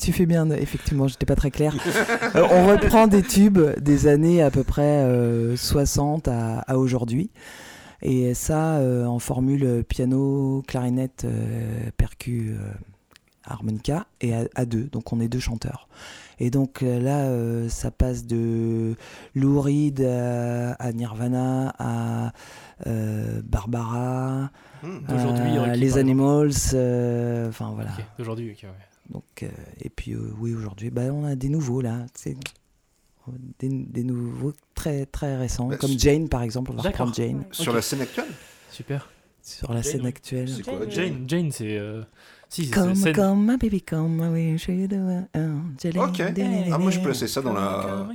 [0.00, 1.74] Tu fais bien, effectivement, j'étais pas très clair.
[2.36, 7.30] Euh, on reprend des tubes des années à peu près euh, 60 à, à aujourd'hui.
[8.02, 12.70] Et ça euh, en formule piano, clarinette, euh, percu, euh,
[13.48, 14.84] harmonica et à, à deux.
[14.84, 15.88] Donc on est deux chanteurs.
[16.40, 18.94] Et donc euh, là, euh, ça passe de
[19.34, 22.32] Lou Reed à, à Nirvana à
[22.86, 24.50] euh, Barbara,
[24.84, 26.52] à qui, les Animals.
[26.74, 27.90] euh, Enfin voilà.
[28.18, 28.68] D'aujourd'hui, ouais.
[29.10, 29.48] Donc, euh,
[29.80, 32.06] et puis euh, oui, aujourd'hui, bah, on a des nouveaux là.
[32.14, 32.36] C'est
[33.58, 36.70] des, des nouveaux très très récents, Bah, comme su- Jane par exemple.
[36.70, 37.08] On va D'accord.
[37.08, 38.28] reprendre Jane Sur la scène actuelle?
[38.70, 39.10] Super.
[39.42, 40.08] sur la Jane, scène oui.
[40.08, 40.48] actuelle.
[40.48, 41.78] C'est quoi, Jane, Jane, Jane c'est.
[42.48, 45.26] Si, c'est Come, scène- come, my baby, come, I wish you the world.
[45.78, 46.22] Jane, Ok.
[46.72, 48.06] Ah, moi je plaçais ça dans la,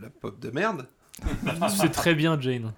[0.00, 0.86] la pop de merde.
[1.76, 2.72] C'est très bien, Jane.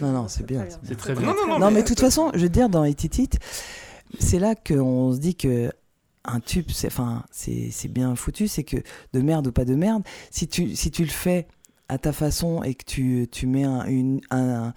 [0.00, 0.64] Non, non, c'est bien.
[0.70, 1.26] C'est C'est très bien.
[1.26, 1.58] Non, non, non.
[1.58, 3.28] Non, mais de toute façon, je veux dire, dans Etitit,
[4.18, 5.70] c'est là qu'on se dit que
[6.24, 8.76] un tube, c'est enfin, c'est c'est bien foutu, c'est que
[9.12, 11.46] de merde ou pas de merde, si tu, si tu le fais
[11.90, 14.72] à ta façon et que tu, tu mets un, une- un,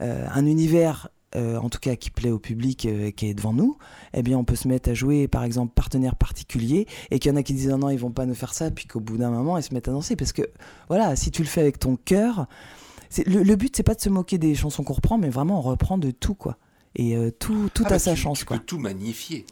[0.00, 3.52] euh, un univers, euh, en tout cas qui plaît au public euh, qui est devant
[3.52, 3.76] nous,
[4.14, 7.34] eh bien on peut se mettre à jouer par exemple partenaire particulier et qu'il y
[7.34, 9.16] en a qui disent non, non, ils vont pas nous faire ça, puis qu'au bout
[9.16, 10.42] d'un moment ils se mettent à danser parce que
[10.88, 12.46] voilà, si tu le fais avec ton cœur,
[13.08, 15.58] c'est- le, le but c'est pas de se moquer des chansons qu'on reprend, mais vraiment
[15.58, 16.56] on reprend de tout quoi.
[16.94, 18.58] Et euh, tout, tout Ah, a bah, sa tu- chance Tu quoi.
[18.58, 19.46] peux tout magnifier.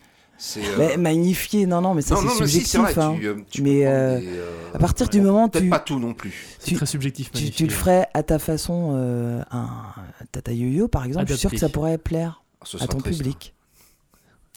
[0.57, 2.67] Euh, Mais magnifier, non, non, mais ça c'est si, subjectif.
[2.69, 2.95] c'est vrai.
[2.99, 3.15] hein.
[3.19, 5.79] Tu, euh, tu Mais, euh, des, euh, À partir du moment où Peut-être tu, pas
[5.81, 6.57] tout non plus.
[6.59, 7.67] C'est Tu- très subjectif, tu, tu magnifique.
[7.67, 9.69] le ferais à ta façon, euh, un
[10.33, 13.53] Tata Yo-Yo par exemple, je suis sûr que ça pourrait plaire Ce à ton public.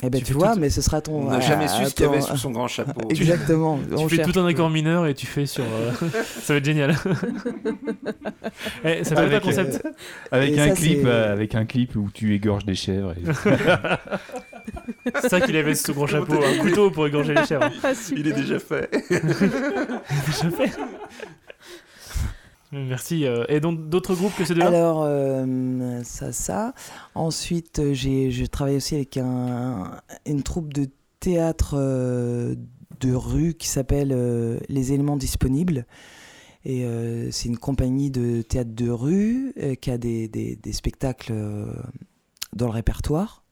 [0.05, 1.27] Eh ben Tu vois, tout- mais ce sera ton.
[1.27, 3.01] On n'a jamais su ce qu'il y avait sous son grand chapeau.
[3.09, 3.77] Exactement.
[3.87, 4.31] Tu on fais cherche.
[4.33, 5.63] tout un accord mineur et tu fais sur.
[5.63, 5.91] euh,
[6.41, 6.95] ça va être génial.
[8.85, 9.81] Eh, ça fait Avec, pas concept.
[10.31, 13.13] Avec Et un ça, clip, euh, avec un clip où tu égorges des chèvres.
[13.13, 13.23] et-
[15.21, 17.69] C'est ça qu'il avait sous son grand chapeau, un couteau pour égorger les chèvres.
[17.83, 18.89] Ah, Il est déjà fait.
[19.09, 20.71] Déjà fait.
[22.71, 23.25] Merci.
[23.25, 24.67] euh, Et donc d'autres groupes que ces deux-là?
[24.67, 26.73] Alors, euh, ça, ça.
[27.13, 30.87] Ensuite, j'ai, je travaille aussi avec un, une troupe de
[31.19, 32.55] théâtre euh,
[32.99, 35.85] de rue qui s'appelle euh, Les éléments disponibles.
[36.65, 41.33] Et euh, c'est une compagnie de théâtre de rue qui a des, des- des spectacles
[42.53, 43.42] dans le répertoire.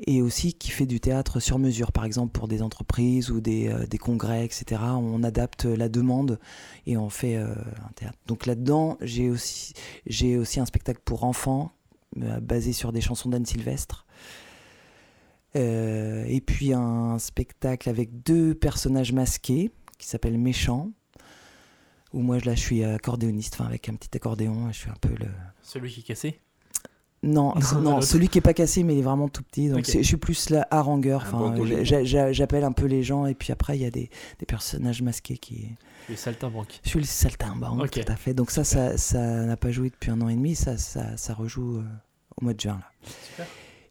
[0.00, 3.68] Et aussi qui fait du théâtre sur mesure, par exemple pour des entreprises ou des,
[3.68, 4.82] euh, congrès, etc.
[4.82, 6.40] On adapte la demande
[6.86, 8.18] et on fait euh, un théâtre.
[8.26, 9.72] Donc là-dedans, j'ai aussi,
[10.06, 11.72] j'ai aussi un spectacle pour enfants
[12.20, 14.06] euh, basé sur des chansons d'Anne Sylvestre.
[15.56, 20.90] Et puis un spectacle avec deux personnages masqués qui s'appelle Méchant.
[22.12, 25.10] Où moi là je suis accordéoniste, enfin avec un petit accordéon, je suis un peu
[25.10, 25.28] le.
[25.62, 26.40] Celui qui cassé?
[27.24, 29.68] Non, Non, celui qui est pas cassé mais il est vraiment tout petit.
[29.68, 31.24] Donc je suis plus là harangueur.
[31.26, 31.54] Enfin,
[32.32, 35.38] j'appelle un peu les gens et puis après il y a des, des personnages masqués
[35.38, 35.70] qui.
[36.08, 36.80] Les saltimbanques.
[36.84, 38.34] Je suis le saltimbanque, tout à fait.
[38.34, 40.54] Donc ça, ça, ça n'a pas joué depuis un an et demi.
[40.54, 41.84] Ça, ça, ça rejoue euh,
[42.36, 42.78] au mois de juin.
[42.78, 43.08] Là.
[43.30, 43.46] Super.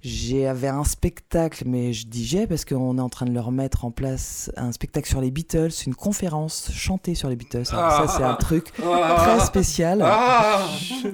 [0.05, 3.85] J'avais un spectacle, mais je dis j'ai parce qu'on est en train de le remettre
[3.85, 7.63] en place un spectacle sur les Beatles, une conférence chantée sur les Beatles.
[7.71, 8.03] Alors Ah.
[8.07, 10.01] ça, c'est un truc Ah, très spécial.
[10.03, 10.67] Ah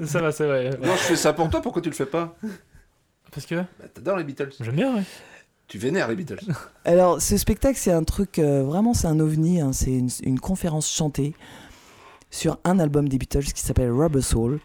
[0.06, 0.72] ça va, c'est vrai.
[0.82, 2.36] Non, je fais ça pour toi, pourquoi tu le fais pas?
[3.32, 3.56] Parce que?
[3.56, 4.50] Bah, T'adores les Beatles.
[4.60, 5.04] j'aime bien, ouais.
[5.68, 6.40] Tu vénères les Beatles.
[6.84, 9.62] Alors, ce spectacle, c'est un truc, euh, vraiment, c'est un ovni.
[9.62, 9.72] hein.
[9.72, 11.36] C'est une, une conférence chantée
[12.32, 14.60] sur un album des Beatles qui s'appelle Rubber Soul.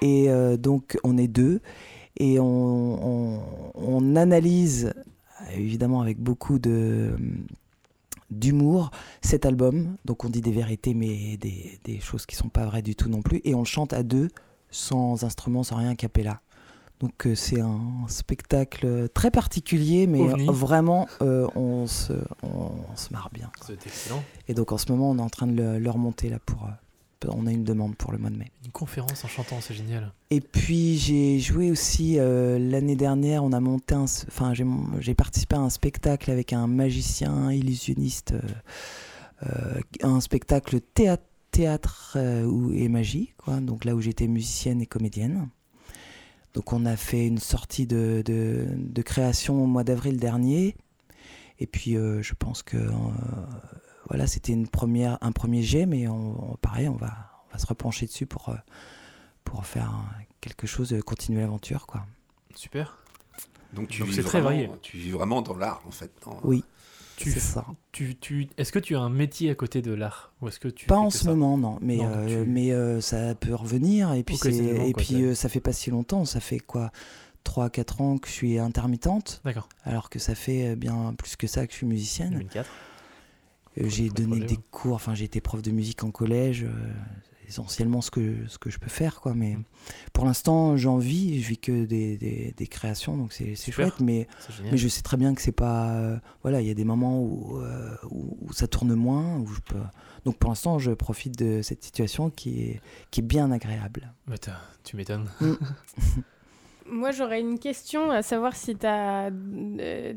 [0.00, 1.60] Et euh, donc, on est deux.
[2.20, 3.40] Et on, on-
[3.74, 4.92] on analyse,
[5.54, 7.16] évidemment, avec beaucoup de
[8.30, 8.90] d'humour
[9.22, 12.82] cet album donc on dit des vérités mais des, des choses qui sont pas vraies
[12.82, 14.28] du tout non plus et on le chante à deux
[14.70, 16.40] sans instrument sans rien cappella
[17.00, 20.48] Donc euh, c'est un spectacle très particulier, mais OVNI.
[20.48, 22.12] euh, vraiment euh, on, se,
[22.44, 23.50] on, on se marre bien.
[23.58, 23.66] quoi.
[23.66, 24.22] C'est excellent.
[24.46, 26.68] Et donc en ce moment on est en train de le, le remonter là pour...
[27.28, 28.50] on a une demande pour le mois de mai.
[28.64, 30.12] Une conférence en chantant, c'est génial.
[30.30, 35.56] Et puis j'ai joué aussi euh, l'année dernière, on a monté un, enfin j'ai participé
[35.56, 38.40] à un spectacle avec un magicien illusionniste, euh,
[39.46, 42.16] euh, un spectacle théâtre,
[42.72, 43.60] et magie, quoi.
[43.60, 45.50] Donc là où j'étais musicienne et comédienne.
[46.54, 50.74] Donc on a fait une sortie de, de, de création au mois d'avril dernier.
[51.58, 52.78] Et puis je pense que
[54.10, 57.12] voilà, c'était une première, un premier jet, mais on, on- pareil, on va,
[57.48, 58.54] on va se repencher dessus pour, euh,
[59.44, 59.92] pour faire
[60.42, 62.04] quelque chose, de continuer l'aventure, quoi.
[62.54, 62.98] Super.
[63.72, 64.70] Donc tu Donc vis c'est très vraiment- varié.
[64.82, 66.10] Tu vis vraiment dans l'art en fait.
[66.24, 66.64] dans- Oui,
[67.16, 67.66] Tu c'est fais- ça.
[67.92, 70.68] Tu, tu, Est-ce que tu as un métier à côté de l'art Ou est-ce que
[70.68, 74.12] tu Pas en ce moment, non, mais, Non, euh, tu- mais euh, ça peut revenir.
[74.14, 76.58] Et puis, c'est- Occasionnellement, et quoi, puis euh, ça fait pas si longtemps, ça fait
[76.58, 76.90] quoi
[77.44, 79.68] 3-4 ans que je suis intermittente, D'accord.
[79.84, 82.30] alors que ça fait euh, bien plus que ça que je suis musicienne.
[82.30, 82.68] 2004.
[83.80, 86.92] Euh, J'ai donné des cours, enfin j'ai été prof de musique en collège, euh,
[87.48, 89.34] essentiellement ce que, ce que je peux faire, quoi.
[89.34, 89.64] Mais Mm.
[90.12, 93.94] pour l'instant, j'en vis, je vis que des, des, des créations, donc c'est chouette.
[94.00, 94.28] Mais,
[94.70, 95.90] mais je sais très bien que c'est pas.
[95.96, 99.46] euh, voilà, il y a des moments où, euh, où, où ça tourne moins, où
[99.48, 99.82] je peux.
[100.24, 104.12] Donc pour l'instant, je profite de cette situation qui est, qui est bien agréable.
[104.28, 104.36] Bah,
[104.84, 105.28] tu m'étonnes.
[106.90, 110.14] Moi, j'aurais une question à savoir si t'as, euh,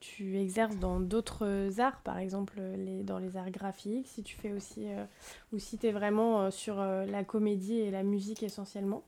[0.00, 4.52] tu exerces dans d'autres arts, par exemple les, dans les arts graphiques, si tu fais
[4.52, 5.04] aussi, euh,
[5.52, 9.02] ou si tu es vraiment euh, sur euh, la comédie et la musique essentiellement.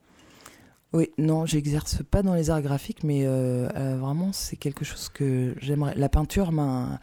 [0.95, 5.95] Oui, non, j'exerce pas dans les arts graphiques, mais vraiment, c'est quelque chose que j'aimerais.
[5.97, 7.01] La peinture m'in-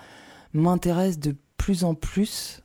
[0.54, 2.64] m'intéresse de plus en plus.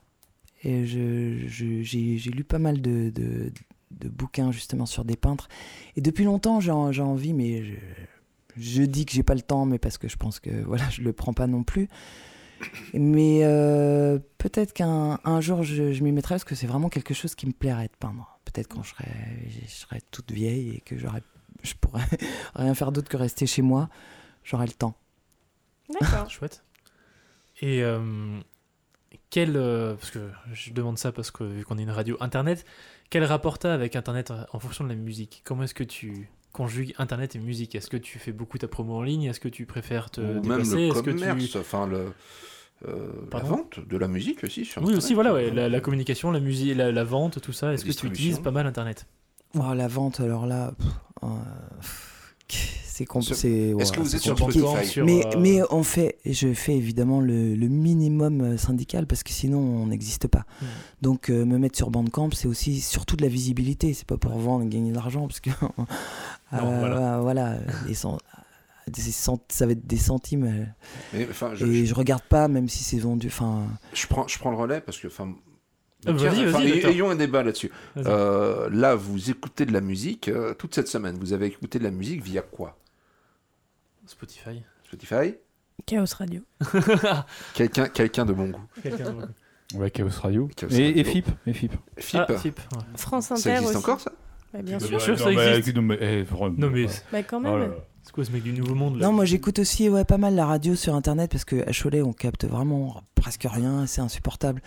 [0.63, 3.51] Et j'ai lu pas mal de, de,
[3.99, 5.47] de bouquins justement sur des peintres.
[5.95, 7.73] Et depuis longtemps, j'ai, en- j'ai envie, mais je,
[8.57, 11.01] je dis que j'ai pas le temps, mais parce que je pense que voilà, je
[11.01, 11.87] le prends pas non plus.
[12.93, 17.13] Mais euh, peut-être qu'un un jour, je, je m'y mettrai parce que c'est vraiment quelque
[17.13, 18.39] chose qui me plairait de peindre.
[18.45, 19.05] Peut-être quand je serai,
[19.49, 21.21] je serai toute vieille et que j'aurai,
[21.63, 22.05] je pourrais
[22.55, 23.89] rien faire d'autre que rester chez moi,
[24.43, 24.95] j'aurai le temps.
[26.01, 26.29] D'accord.
[26.31, 26.63] Chouette.
[27.61, 28.39] Et euh,
[29.29, 29.55] quel.
[29.55, 32.65] euh, parce que je demande ça parce que vu qu'on est une radio internet,
[33.09, 35.41] quel rapport t'as avec internet euh, en fonction de la musique?
[35.45, 37.75] Comment est-ce que tu conjugues internet et musique?
[37.75, 39.23] Est-ce que tu fais beaucoup ta promo en ligne?
[39.23, 40.75] Est-ce que tu préfères te Ou même déplacer?
[40.75, 41.57] le Est-ce que commerce, tu.
[41.57, 42.11] enfin le,
[42.87, 44.65] euh, la vente de la musique aussi.
[44.65, 45.03] Sur Oui, Internet.
[45.03, 47.73] aussi, voilà, ouais, la, la communication, la musique, la, la vente, tout ça.
[47.73, 49.05] Est-ce que tu utilises pas mal internet?
[49.55, 50.87] Oh, la vente, alors là, pff,
[51.23, 51.27] euh,
[51.79, 52.16] pff,
[52.53, 53.75] c'est compliqué.
[53.79, 57.53] Est-ce que vous êtes sur sur, mais, euh, mais on fait, je fais évidemment le,
[57.55, 60.45] le minimum euh, syndical parce que sinon on n'existe pas.
[60.61, 60.65] Hmm.
[61.01, 63.93] Donc euh, me mettre sur Bandcamp, c'est aussi surtout de la visibilité.
[63.93, 65.49] C'est pas pour vendre et gagner de l'argent parce que
[66.53, 67.19] euh, voilà.
[67.19, 68.17] voilà, des cent-
[68.87, 70.45] des cent- ça va être des centimes.
[70.45, 70.63] euh,
[71.13, 73.27] Mais, enfin, je, et je, je regarde pas même si c'est vendu.
[73.27, 75.07] Enfin, je prends, je prends le relais parce que,
[76.13, 76.91] vas-y, enfin, docteur.
[76.91, 77.71] ayons un débat là-dessus.
[77.97, 81.17] Euh, là, vous écoutez de la musique euh, toute cette semaine.
[81.19, 82.77] Vous avez écouté de la musique via quoi?
[84.05, 84.61] Spotify.
[84.85, 85.35] Spotify
[85.85, 86.41] Chaos Radio.
[87.53, 88.61] Quelqu'un quelqu'un de bon goût.
[88.81, 89.15] Quelqu'un
[89.75, 90.49] Ouais, Chaos Radio.
[90.55, 91.01] Chaos et, Radio.
[91.01, 91.27] et FIP.
[91.45, 91.73] Et FIP.
[91.99, 92.53] Flip, Ah, ouais.
[92.95, 93.77] France Inter ça existe aussi.
[93.77, 94.11] encore ça?
[94.53, 95.01] Bah, bien sûr.
[95.01, 95.75] sûr, non, ça mais- existe.
[95.75, 96.91] non, mais, eh, vraiment, Non, mais ouais.
[97.11, 97.59] Bah, quand Oh même.
[97.59, 97.73] là là.
[98.01, 99.05] c'est quoi ce mec du Nouveau Monde là?
[99.07, 102.01] Non, moi j'écoute aussi ouais, pas mal la radio sur internet parce que à Cholet
[102.01, 104.61] on capte vraiment presque rien, c'est insupportable.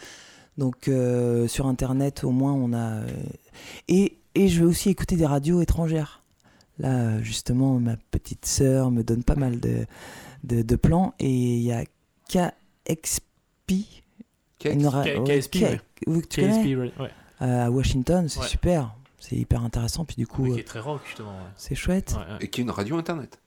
[0.61, 3.01] Donc euh, sur internet au moins on a.
[3.01, 3.07] euh,
[3.89, 6.23] Et, et je vais aussi écouter des radios étrangères.
[6.79, 9.87] Là justement ma petite sœur me donne pas mal de,
[10.45, 11.85] de, de plans et il y a
[12.29, 13.73] KXP.
[14.67, 15.81] une ra- K- ouais, KSP, K- ouais.
[16.07, 16.93] oui, tu connais KSP, ouais.
[17.01, 17.11] ouais.
[17.41, 18.47] à Washington, c'est Ouais.
[18.47, 20.05] super, c'est hyper intéressant.
[20.05, 21.31] Puis du coup, Mais euh, qui est très rock justement.
[21.31, 21.51] ouais.
[21.57, 22.13] c'est chouette.
[22.17, 22.39] Ouais, ouais.
[22.45, 23.40] Et qui est une radio internet.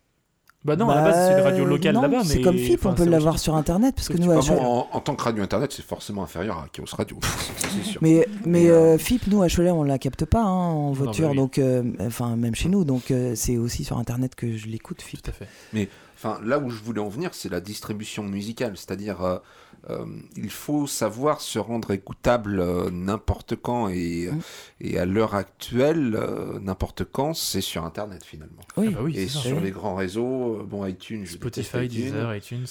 [0.66, 2.92] Bah non, à la base c'est une radio locale là-bas, mais C'est comme FIP, enfin,
[2.92, 5.00] on peut l'avoir sur internet parce que Sauf nous, que à bon, Cholet- en, en
[5.02, 7.18] tant que radio internet, c'est forcément inférieur à Chaos Radio.
[7.84, 8.00] Sûr.
[8.02, 11.26] Mais, mais Mais, euh, FIP, nous à Cholet, on la capte pas hein, en voiture,
[11.26, 11.38] bah oui.
[11.38, 15.02] donc euh, enfin même chez nous, donc euh, c'est aussi sur internet que je l'écoute
[15.02, 15.22] FIP.
[15.22, 15.90] Tout à fait.
[16.16, 18.74] Enfin, là où je voulais en venir, c'est la distribution musicale.
[18.78, 19.42] C'est-à-dire,
[19.90, 20.06] euh,
[20.38, 24.40] il faut savoir se rendre écoutable euh, n'importe quand et, Mm.
[24.82, 28.62] et à l'heure actuelle, euh, n'importe quand, c'est sur Internet finalement.
[28.78, 28.88] Oui.
[28.90, 29.64] Ah bah oui, et sur Oui.
[29.64, 32.66] les grands réseaux, bon, iTunes, Spotify, iTunes, Deezer, iTunes.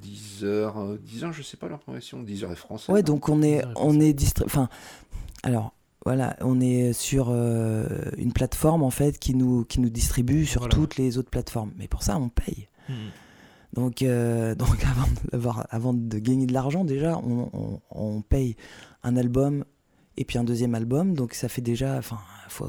[0.00, 2.92] Deezer, euh, Deezer, je sais pas leur progression, Deezer est français.
[2.92, 4.68] Ouais, donc on est, est on est distri- Enfin,
[5.42, 5.72] alors
[6.04, 7.86] voilà, on est sur euh,
[8.16, 10.74] une plateforme en fait qui nous, qui nous distribue sur Voilà.
[10.74, 11.72] toutes les autres plateformes.
[11.76, 12.68] Mais pour ça, on paye.
[12.88, 12.94] hmm.
[13.74, 18.56] Donc, euh, donc avant, d'avoir- avant de gagner de l'argent, déjà, on, on- on paye
[19.02, 19.64] un album
[20.16, 21.14] et puis un deuxième album.
[21.14, 21.96] Donc ça fait déjà.
[21.98, 22.66] Enfin, faut.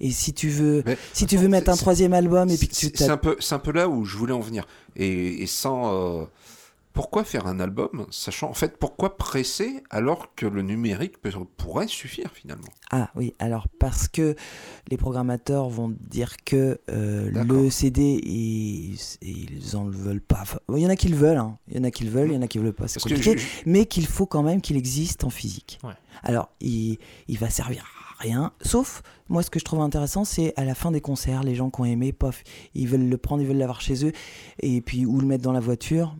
[0.00, 2.74] Et si tu veux, Mais, si tu veux mettre un troisième album et puis que
[2.74, 4.66] tu C'est un, peu, c'est un peu là où je voulais en venir.
[4.96, 5.92] Et, et sans.
[5.94, 6.24] euh,
[6.92, 8.50] pourquoi faire un album, sachant.
[8.50, 12.68] En fait, pourquoi presser alors que le numérique peut- pourrait suffire finalement?
[12.90, 14.34] Ah oui, alors parce que
[14.90, 20.44] les programmateurs vont dire que euh, le CD, ils, ils en veulent pas.
[20.70, 21.58] Il y en a qui le veulent, hein.
[21.68, 22.88] il y en a qui le veulent, il y en a qui le veulent pas,
[22.88, 23.38] c'est que compliqué.
[23.38, 25.78] je- Mais qu'il faut quand même qu'il existe en physique.
[25.82, 25.94] Ouais.
[26.22, 27.84] Alors, il, il va servir
[28.18, 31.42] à rien, sauf, moi ce que je trouve intéressant, c'est à la fin des concerts,
[31.42, 34.12] les gens qui ont aimé, pof, ils veulent le prendre, ils veulent l'avoir chez eux,
[34.60, 36.14] et puis ou le mettre dans la voiture.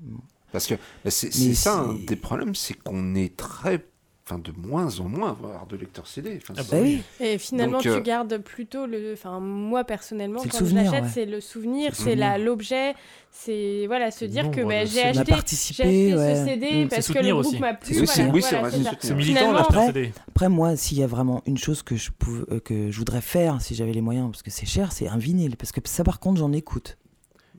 [0.53, 3.84] Parce que bah, c'est ça un c'est- des problèmes, c'est qu'on est très.
[4.24, 6.38] Enfin, de moins en moins à avoir de lecteurs CD.
[6.40, 9.14] Enfin, Ah Bah oui, Et finalement, Donc, euh, tu gardes plutôt le.
[9.14, 11.11] Enfin, moi personnellement, quand souvenir, je l'achète, ouais.
[11.12, 12.94] c'est le souvenir, C'est l'objet,
[13.32, 16.36] c'est voilà, se dire que bah, j'ai acheté, acheté ouais.
[16.36, 17.94] ce CD Mm, parce que le groupe m'a plu.
[18.05, 20.12] Voilà, oui, c'est voilà, militant après- CD.
[20.28, 23.22] Après, moi, s'il y a vraiment une chose que je, pouvais, euh, que je voudrais
[23.22, 25.57] faire, si j'avais les moyens, parce que c'est cher, c'est un vinyle.
[25.57, 26.96] Parce que ça, par contre, j'en écoute.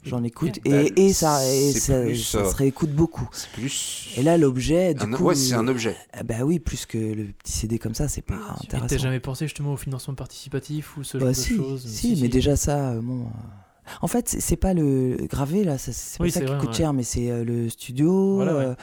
[0.06, 0.60] J'en écoute.
[0.66, 3.28] Bah, Et, et ça, et ça, plus, ça euh, se réécoute beaucoup.
[3.54, 4.10] Plus.
[4.18, 5.24] Et là, l'objet, du un, coup.
[5.26, 5.95] ouais, c'est un objet.
[6.14, 8.88] ah Bah oui, plus que le petit CD comme ça, c'est pas Et intéressant.
[8.88, 12.20] t'as jamais pensé justement au financement participatif ou ce Bah genre si, de choses si,
[12.22, 13.22] mais déjà ça, euh, bon.
[13.22, 16.58] euh, En fait, c'est- pas le gravé là, ça- c'est pas Oui, ça qui vrai,
[16.58, 16.76] coûte ouais.
[16.76, 18.36] cher, mais c'est euh, le studio.
[18.36, 18.66] Voilà, ouais.
[18.66, 18.76] euh,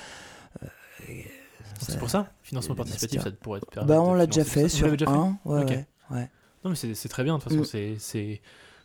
[1.81, 4.97] C'est pour ça, financement participatif, ça pourrait être bah on l'a déjà fait sur l'avez
[4.99, 5.39] déjà fait un.
[5.45, 5.71] Ouais, Ok.
[6.12, 6.31] ouais.
[6.64, 7.97] Non mais c'est très bien, de toute façon, Mm.
[7.99, 8.41] c'est...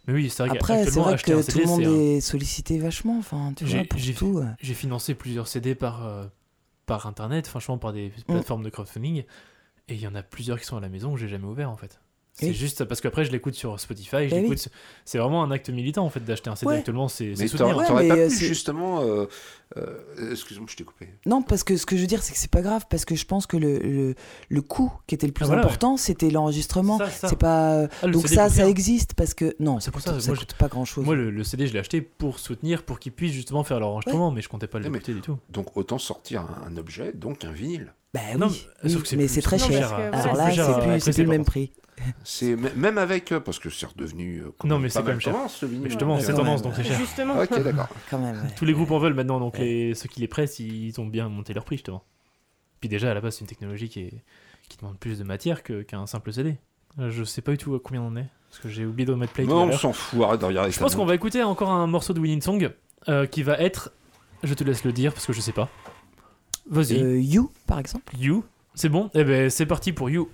[0.07, 3.53] Mais oui, c'est vrai Après, c'est vrai que tout le monde est sollicité vachement, enfin,
[3.55, 4.43] tu J'ai- vois, pour tout.
[4.61, 6.25] J'ai financé plusieurs CD par, euh,
[6.85, 7.95] par internet, franchement par Mm.
[7.95, 9.23] des plateformes de crowdfunding,
[9.87, 11.69] et il y en a plusieurs qui sont à la maison que j'ai jamais ouvert
[11.71, 11.99] en fait.
[12.37, 12.53] C'est Oui.
[12.53, 14.41] juste parce qu'après je l'écoute sur Spotify, je Eh oui.
[14.49, 14.67] l'écoute.
[15.05, 16.77] C'est vraiment un acte militant en fait d'acheter un CD Ouais.
[16.79, 17.77] actuellement, c'est Mais soutenir.
[17.77, 19.01] Ouais, mais, pas euh, pu justement.
[19.03, 19.25] euh,
[19.77, 21.07] euh, Excuse-moi, je t'ai coupé.
[21.25, 23.15] Non, parce que ce que je veux dire, c'est que c'est pas grave, parce que
[23.15, 24.15] je pense que le, le,
[24.49, 26.97] le coût qui était le plus Ah, voilà, important, c'était l'enregistrement.
[26.97, 27.29] Ça, ça.
[27.29, 27.83] C'est pas.
[28.01, 28.67] Ah, le Donc CD ça, ça rien.
[28.69, 31.05] existe parce que non, C'est pour coûte- ça, ça moi, coûte pas grand chose.
[31.05, 33.87] Moi le, le CD je l'ai acheté pour soutenir, pour qu'ils puissent justement faire leur
[33.89, 35.37] enregistrement, mais je comptais pas l'écouter du tout.
[35.51, 37.93] Donc autant sortir un, un objet, donc un vinyle.
[38.13, 39.69] Bah Non, oui, c'est mais c'est très cher.
[39.71, 41.71] cher Alors là, cher c'est plus, le même prix.
[42.23, 44.41] C'est même avec euh, parce que c'est redevenu.
[44.41, 45.35] euh, Non, mais c'est quand même cher.
[45.63, 46.97] Mais justement, c'est tendance donc c'est cher.
[46.99, 47.39] Justement.
[47.39, 47.87] Ok, d'accord.
[48.09, 48.35] Quand même.
[48.35, 48.49] ouais.
[48.55, 49.61] Tous les groupes en veulent maintenant, donc Ouais.
[49.61, 52.03] les, ceux qui les pressent, ils ont bien monté leur prix justement.
[52.81, 54.13] Puis déjà, à la base, c'est une technologie qui, est,
[54.69, 56.57] qui demande plus de matière que- qu'un simple CD.
[56.99, 59.05] Euh, Je sais pas du tout à combien on en est, parce que j'ai oublié
[59.05, 61.43] de mettre play Non, on s'en fout, arrête de regarder Je pense qu'on va écouter
[61.43, 62.69] encore un morceau de Winning Song
[63.07, 63.91] euh, qui va être.
[64.43, 65.69] Je te laisse le dire parce que je sais pas.
[66.69, 68.13] Vas-y, Euh, you, par exemple.
[68.17, 68.43] You.
[68.73, 69.09] C'est bon?
[69.13, 70.29] Eh ben, c'est parti pour You.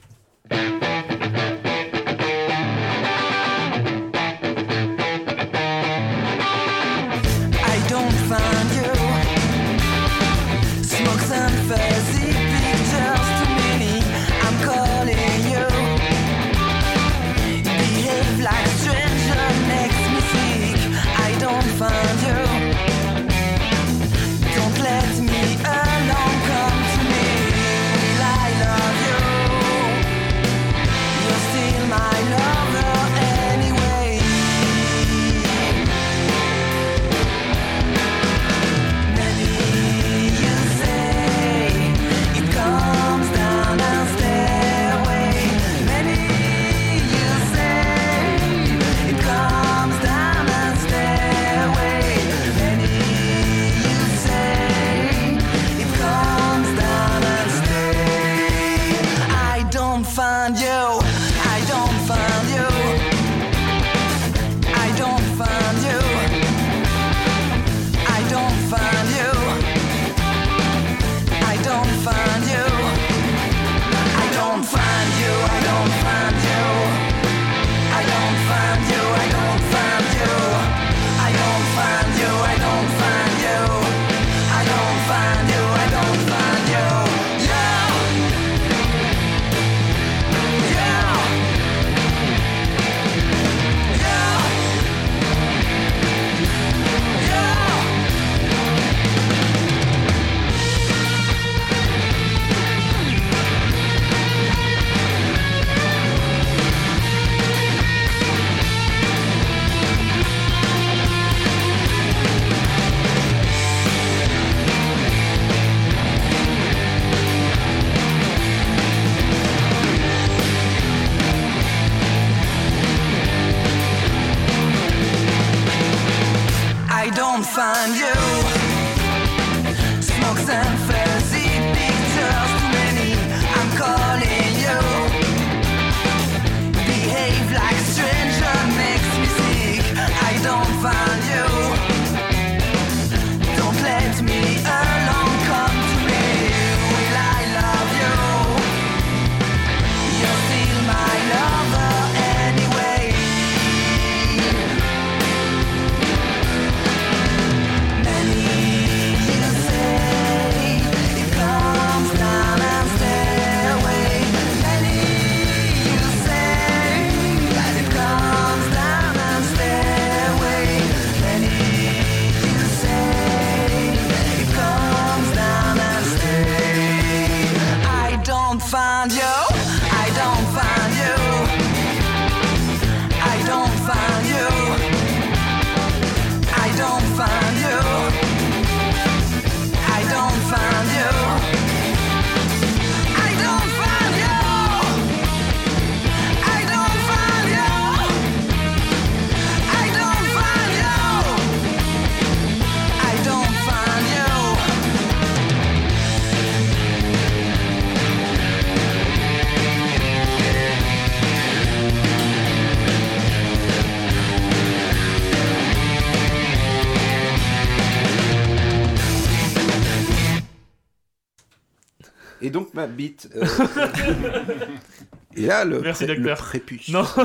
[222.52, 223.30] Donc ma bite.
[223.36, 223.46] euh,
[225.36, 226.38] Et là, le, Merci, pré- le docteur.
[226.40, 226.90] prépuce.
[226.90, 227.06] Non.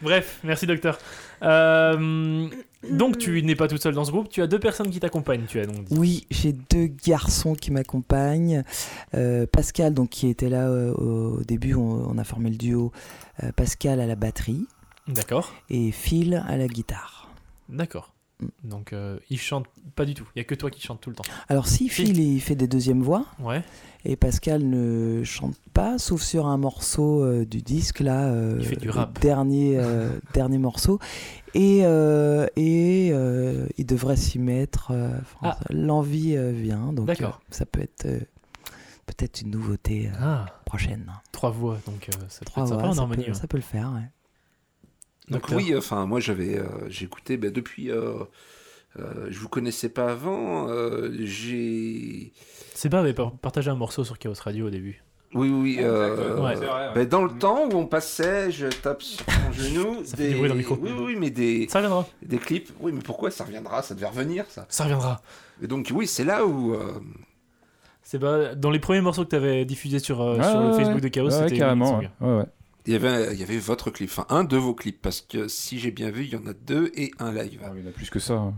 [0.00, 0.96] Bref, merci docteur.
[1.42, 2.46] Euh,
[2.88, 5.46] donc tu n'es pas toute seule dans ce groupe, tu as deux personnes qui t'accompagnent,
[5.46, 5.96] tu as donc dit.
[5.98, 8.62] Oui, j'ai deux garçons qui m'accompagnent.
[9.14, 12.92] Euh, Pascal, donc qui était là euh, au début, on, on a formé le duo.
[13.42, 14.66] Euh, Pascal à la batterie
[15.08, 17.28] D'accord, et Phil à la guitare.
[17.68, 18.12] d'accord.
[18.62, 19.66] Donc euh, il chante
[19.96, 21.24] pas du tout, il y a que toi qui chante tout le temps.
[21.48, 22.06] Alors si Phil.
[22.08, 23.64] Phil il fait des deuxièmes voix Ouais,
[24.04, 28.66] et Pascal ne chante pas, sauf sur un morceau euh, du disque là, euh, Il
[28.66, 29.18] fait du le rap.
[29.20, 31.00] dernier euh, dernier morceau
[31.54, 33.08] et et
[33.76, 34.92] il devrait s'y mettre.
[35.42, 35.58] Ah.
[35.70, 37.10] L'envie vient, donc
[37.50, 38.06] ça peut être
[39.06, 41.10] peut-être une nouveauté ah, prochaine.
[41.32, 43.24] trois voix, donc ça peut être sympa voix, en ça, harmonie.
[43.24, 43.36] peut, ouais.
[43.36, 43.92] ça peut le faire.
[43.94, 44.08] ouais.
[45.30, 47.90] Donc oui, enfin moi j'avais, euh, j'écoutais ben, depuis.
[47.90, 48.14] Euh,
[48.98, 50.68] euh, je vous connaissais pas avant.
[50.68, 52.32] euh, j'ai.
[52.74, 55.02] Seba avait par- partagé un morceau sur Chaos Radio au début.
[55.34, 55.76] Oui, oui.
[55.80, 56.54] euh, Ouais.
[56.94, 60.04] ben, dans le temps où on passait, je tape sur mon genou.
[60.04, 60.78] Ça fait du bruit dans le micro.
[60.80, 62.70] Oui, oui, mais des, Ça reviendra, des clips.
[62.80, 63.82] Oui, mais pourquoi ça reviendra?
[63.82, 64.64] Ça devait revenir, ça.
[64.70, 65.20] ça reviendra.
[65.62, 66.72] Et donc oui, c'est là où.
[66.74, 66.94] euh,
[68.02, 70.94] Seba, dans les premiers morceaux que tu avais diffusés sur, euh, Ouais, sur le Facebook
[70.94, 71.00] ouais.
[71.02, 71.98] de Chaos, Ouais, c'était carrément.
[71.98, 72.44] Ouais, ouais.
[72.88, 75.46] Il y avait, il y avait votre clip, enfin un de vos clips, parce que
[75.46, 77.60] si j'ai bien vu, il y en a deux et un live.
[77.64, 78.34] Ah, il y en a plus que ça.
[78.34, 78.54] hein.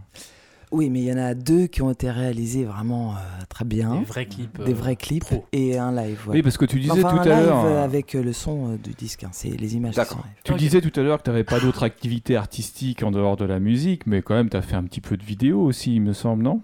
[0.72, 3.18] Oui, mais il y en a deux qui ont été réalisés vraiment euh,
[3.48, 3.96] très bien.
[3.98, 4.62] Des vrais clips.
[4.64, 5.44] Des euh, vrais clips pro.
[5.50, 6.20] et un live.
[6.28, 6.36] ouais.
[6.36, 7.64] Oui, parce que tu disais Enfin, tout un à l'heure.
[7.64, 9.96] euh, hein, avec euh, le son euh, du disque, hein, c'est les images.
[9.96, 10.24] D'accord.
[10.44, 13.44] Tu disais tout à l'heure que tu n'avais pas d'autres activités artistiques en dehors de
[13.44, 16.02] la musique, mais quand même, tu as fait un petit peu de vidéo aussi, il
[16.02, 16.62] me semble, non?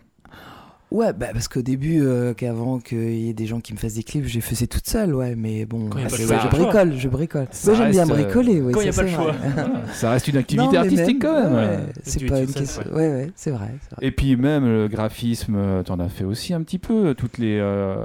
[0.93, 3.95] Ouais, bah, parce qu'au début, euh, qu'avant qu'il y ait des gens qui me fassent
[3.95, 7.49] des clips, je les faisais toute seule, ouais, mais bon, ouais, je bricole, je bricole.
[7.51, 8.73] Ça Moi, j'aime bien euh, bricoler, oui.
[8.73, 9.35] quand il y a ça, pas le choix.
[9.93, 11.55] Ça reste une activité artistique quand même.
[11.55, 11.79] ouais, ouais.
[12.05, 12.83] C'est pas une question.
[12.93, 13.75] Ouais, ouais, c'est vrai.
[14.01, 17.15] Et puis même le graphisme, euh, t'en as fait aussi un petit peu.
[17.15, 17.97] Toutes les, euh,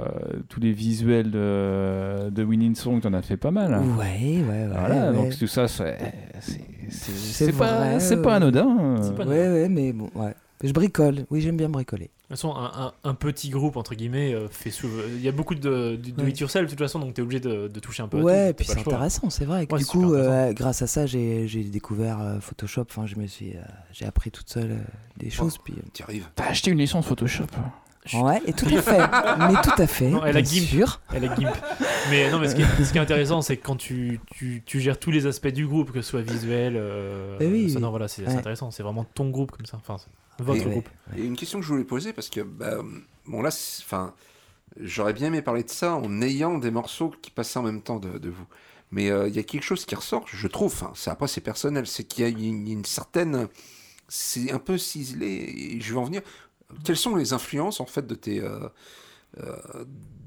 [0.48, 3.74] tous les visuels de, de Winning Song, t'en as fait pas mal.
[3.74, 3.84] hein.
[3.96, 4.68] Ouais, ouais, ouais.
[4.76, 5.16] Voilà, ouais.
[5.16, 5.96] donc tout ça, c'est
[6.90, 8.16] c'est- pas, ouais.
[8.22, 8.96] pas anodin.
[9.16, 10.34] pas- Ouais, ouais, mais bon, ouais.
[10.62, 11.26] Je bricole.
[11.30, 12.04] Oui, j'aime bien bricoler.
[12.06, 15.02] De toute façon, un, un- un petit groupe, entre guillemets, euh, fait souvent.
[15.14, 17.24] Il y a beaucoup de, de, de it yourself, de toute façon, donc tu es
[17.24, 18.50] obligé de, de toucher un peu à Ouais, tout.
[18.50, 19.66] et puis c'est intéressant, c'est vrai.
[19.70, 22.86] Ouais, du coup, euh, grâce à ça, j'ai j'ai découvert euh, Photoshop.
[22.88, 23.60] Enfin, je me suis, euh,
[23.92, 24.78] j'ai appris toute seule euh,
[25.18, 25.58] des choses.
[25.58, 26.26] Puis, euh, Tu arrives.
[26.36, 27.46] T'as acheté une licence Photoshop
[28.04, 28.20] Chut.
[28.20, 28.98] Ouais, et tout à fait.
[29.38, 30.08] mais tout à fait.
[30.08, 30.64] Non, elle a Gimp.
[30.66, 31.00] sûr.
[31.14, 31.54] Elle est gimp.
[32.10, 34.62] Mais non, mais ce qui est, ce qui est intéressant, c'est que quand tu, tu,
[34.66, 37.90] tu gères tous les aspects du groupe, que ce soit visuel, euh, Eh oui, sonore,
[37.90, 37.92] oui.
[37.92, 38.34] voilà, c'est Ouais.
[38.34, 38.72] intéressant.
[38.72, 39.76] C'est vraiment ton groupe comme ça.
[39.76, 40.08] Enfin, c'est
[40.42, 40.88] votre Et- groupe.
[41.16, 42.78] Et une question que je voulais poser, parce que, bah,
[43.26, 43.48] bon, là,
[43.82, 44.14] enfin,
[44.80, 47.98] j'aurais bien aimé parler de ça en ayant des morceaux qui passaient en même temps
[47.98, 48.46] de, de vous.
[48.90, 51.40] Mais euh, il y a quelque chose qui ressort, je trouve, enfin, c'est, après c'est
[51.40, 53.48] personnel, c'est qu'il y a une, une certaine.
[54.08, 56.20] C'est un peu ciselé, et je vais en venir.
[56.84, 58.40] Quelles sont les influences, en fait, de tes.
[58.40, 58.68] euh,
[59.40, 59.84] euh,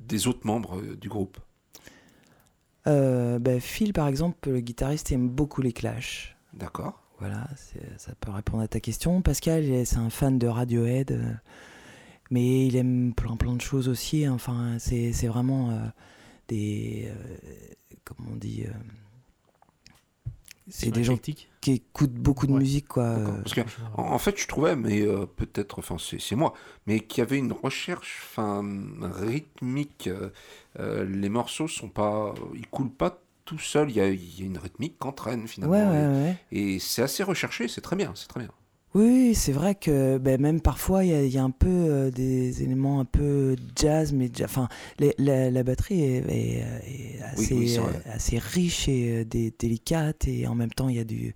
[0.07, 1.37] des autres membres du groupe?
[2.87, 6.35] Euh, bah, Phil, par exemple, le guitariste, aime beaucoup les Clash.
[6.53, 7.47] D'accord Voilà,
[7.97, 9.21] ça peut répondre à ta question.
[9.21, 11.33] Pascal, c'est un fan de Radiohead, euh,
[12.29, 14.25] mais il aime plein plein de choses aussi.
[14.25, 14.33] hein.
[14.33, 15.79] Enfin, c'est vraiment euh,
[16.49, 17.37] des, euh,
[18.03, 18.71] comment on dit, euh,
[20.67, 21.17] c'est des gens
[21.61, 22.59] qui écoutent beaucoup de Ouais.
[22.59, 23.17] musique, quoi.
[23.43, 23.61] Parce que,
[23.95, 25.05] en, en fait, je trouvais, mais
[25.37, 26.53] peut-être, enfin, c'est, moi,
[26.85, 28.61] mais qu'il y avait une recherche, enfin,
[29.01, 30.09] rythmique.
[30.77, 33.89] les morceaux sont pas, ils coulent pas tout seuls.
[33.91, 35.75] Il y a, il y a une rythmique qu'entraîne finalement.
[35.75, 36.35] Ouais, ouais, ouais.
[36.51, 37.67] Et, et c'est assez recherché.
[37.67, 38.11] C'est très bien.
[38.15, 38.49] C'est très bien.
[38.93, 41.67] Oui, c'est vrai que ben, même parfois il y, a- il y a un peu
[41.67, 44.69] euh, des éléments un peu jazz, mais enfin
[45.17, 47.21] la, la batterie est, est, euh, est
[48.13, 51.33] assez, oui, riche et euh, dé- délicate et en même temps il y a du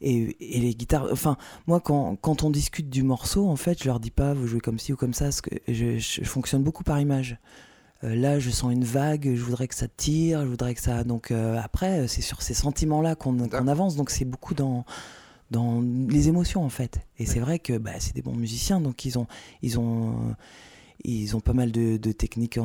[0.00, 1.06] et, et les guitares.
[1.12, 1.36] Enfin
[1.68, 4.58] moi quand, quand on discute du morceau en fait je leur dis pas vous jouez
[4.60, 7.38] comme ci ou comme ça, parce que je, je fonctionne beaucoup par image.
[8.04, 11.04] Euh, là, je sens une vague, je voudrais que ça tire, je voudrais que ça.
[11.04, 13.38] Donc euh, après, c'est sur ces sentiments-là qu'on
[13.68, 13.96] avance.
[13.96, 14.84] Donc c'est beaucoup dans
[15.50, 17.00] dans les émotions en fait.
[17.18, 19.26] Et c'est vrai que bah, c'est des bons musiciens, donc ils ont,
[19.60, 20.34] ils ont,
[21.04, 22.64] ils ont pas mal de, de techniques en,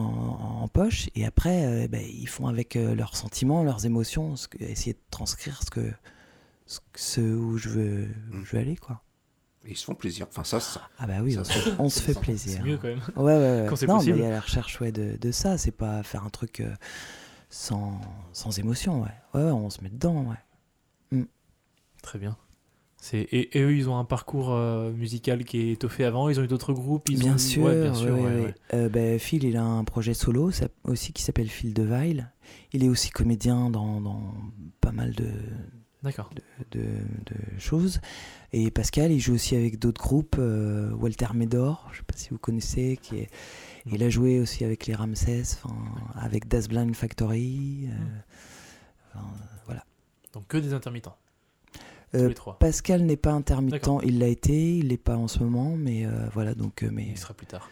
[0.63, 4.47] en poche et après euh, ben, ils font avec euh, leurs sentiments, leurs émotions, ce
[4.47, 5.91] que- essayer de transcrire ce que
[6.65, 9.01] ce, ce où je veux, où je veux aller quoi.
[9.69, 10.27] Ils se font plaisir.
[10.29, 10.81] Enfin, ça, ça.
[10.97, 12.59] Ah bah oui, Ça, on, se, on se fait plaisir.
[12.61, 13.01] C'est mieux quand même.
[13.15, 13.65] Ouais, ouais, ouais.
[13.69, 14.15] Quand non, possible.
[14.15, 16.59] mais il y a la recherche ouais, de, de ça, c'est pas faire un truc
[16.61, 16.73] euh,
[17.49, 17.99] sans,
[18.33, 19.09] sans émotion, ouais.
[19.33, 19.43] ouais.
[19.43, 20.23] ouais, on se met dedans,
[21.11, 21.25] ouais.
[22.03, 22.37] Très bien.
[22.99, 26.29] C'est et, et eux, ils ont un parcours euh, musical qui est étoffé avant?
[26.29, 27.09] Ils ont eu d'autres groupes?
[27.09, 27.37] Ils bien, ont...
[27.37, 28.13] sûr, Ouais, bien sûr.
[28.15, 28.45] ouais, ouais, ouais, ouais.
[28.45, 28.55] ouais.
[28.73, 32.31] Euh, ben, Phil, il a un projet solo ça- aussi qui s'appelle Phil de Weil.
[32.73, 34.33] Il est aussi comédien dans, dans
[34.81, 35.29] pas mal de,
[36.03, 36.29] D'accord.
[36.71, 37.99] de, de choses.
[38.53, 40.35] Et Pascal, il joue aussi avec d'autres groupes.
[40.39, 43.29] euh, Walter Medor, je sais pas si vous connaissez, qui est,
[43.85, 45.75] il a joué aussi avec les Ramsès, enfin,
[46.15, 47.89] avec Das Blind Factory.
[47.89, 49.25] euh, enfin,
[49.65, 49.83] voilà.
[50.33, 51.17] Donc que des intermittents.
[52.15, 52.57] Euh, les trois.
[52.57, 56.09] Pascal n'est pas intermittent, il l'a été, il l'est pas en ce moment, mais euh,
[56.33, 57.69] voilà donc mais Il sera plus tard.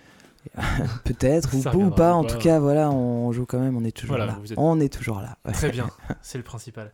[1.05, 2.13] peut-être ou, ou pas.
[2.13, 4.39] En tout cas, voilà, on joue quand même, on est toujours Voilà, là.
[4.43, 5.37] êtes- On est toujours là.
[5.45, 5.53] ouais.
[5.53, 5.89] Très bien.
[6.21, 6.91] C'est le principal.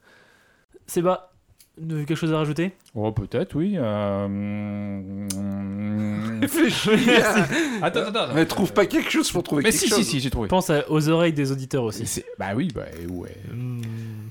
[1.77, 2.73] Vous avez quelque chose à rajouter?
[2.93, 3.75] Oh, peut-être, oui.
[3.77, 5.27] euh,
[6.41, 6.89] Réfléchis.
[7.81, 8.33] Attends, attends, attends.
[8.35, 9.97] Mais trouve pas quelque chose pour trouver Mais quelque si, chose.
[9.99, 10.47] si, si, j'ai trouvé.
[10.49, 12.05] Pense à- aux oreilles des auditeurs aussi.
[12.05, 13.35] C'est- Bah oui, bah ouais.
[13.51, 13.81] Hmm.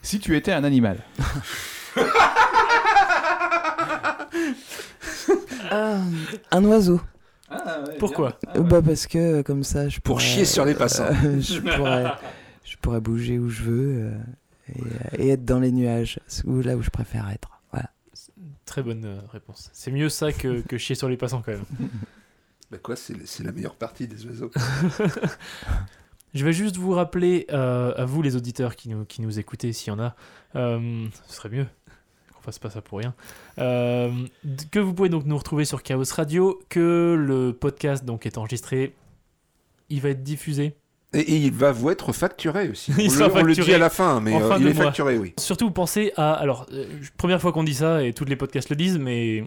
[0.03, 0.99] Si tu étais un animal,
[5.71, 5.99] Ah,
[6.51, 7.01] un oiseau.
[7.99, 8.39] Pourquoi?
[8.57, 11.05] Euh, bah parce que euh, comme ça, je Pour pourrais, chier sur les passants.
[11.25, 12.13] euh, je pourrais,
[12.65, 14.13] je pourrais bouger où je veux euh,
[14.75, 17.61] et, et être dans les nuages, là où je préfère être.
[17.73, 17.91] Voilà.
[18.65, 19.71] Très bonne euh, réponse.
[19.73, 21.65] C'est mieux ça que, que chier sur les passants quand même.
[22.71, 24.53] Bah quoi, c'est c'est la meilleure partie des oiseaux.
[26.35, 29.73] Je vais juste vous rappeler, euh, à vous les auditeurs qui nous, qui nous écoutez,
[29.73, 30.15] s'il y en a,
[30.55, 31.67] euh, ce serait mieux
[32.33, 33.15] qu'on fasse pas ça pour rien,
[33.59, 34.13] euh,
[34.71, 38.95] que vous pouvez donc nous retrouver sur Chaos Radio, que le podcast donc est enregistré,
[39.89, 40.77] il va être diffusé.
[41.13, 42.93] Et, et il va vous être facturé aussi.
[42.99, 44.59] Il on, sera le, on le facturé dit à la fin, mais en euh, fin
[44.59, 44.85] il est mois.
[44.85, 45.35] facturé, oui.
[45.39, 46.85] Surtout pensez à, alors, euh,
[47.17, 49.45] première fois qu'on dit ça et tous les podcasts le disent, mais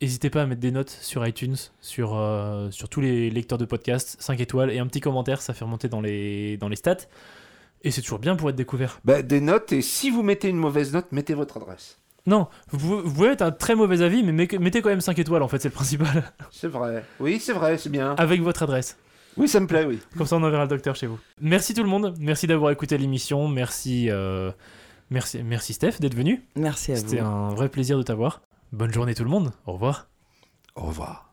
[0.00, 3.64] n'hésitez pas à mettre des notes sur iTunes, sur, euh, sur tous les lecteurs de
[3.64, 6.96] podcasts, 5 étoiles et un petit commentaire, ça fait remonter dans les, dans les stats.
[7.82, 9.00] Et c'est toujours bien pour être découvert.
[9.04, 11.98] Bah, des notes, et si vous mettez une mauvaise note, mettez votre adresse.
[12.26, 15.00] Non, vous, pouvez- vous pouvez être un très mauvais avis, mais mettez mettez quand même
[15.00, 16.30] 5 étoiles en fait, c'est le principal.
[16.52, 17.04] C'est vrai.
[17.18, 18.14] Oui, c'est vrai, c'est bien.
[18.16, 18.96] Avec votre adresse.
[19.38, 20.00] Oui, ça me plaît, oui.
[20.16, 21.18] Comme ça, on enverra le docteur chez vous.
[21.40, 22.14] Merci tout le monde.
[22.18, 23.46] Merci d'avoir écouté l'émission.
[23.48, 24.50] Merci, euh,
[25.10, 26.42] merci, merci Steph d'être venu.
[26.56, 27.00] Merci à vous.
[27.00, 28.42] C'était un vrai plaisir de t'avoir.
[28.72, 29.52] Bonne journée tout le monde.
[29.66, 30.08] Au revoir.
[30.74, 31.27] Au revoir.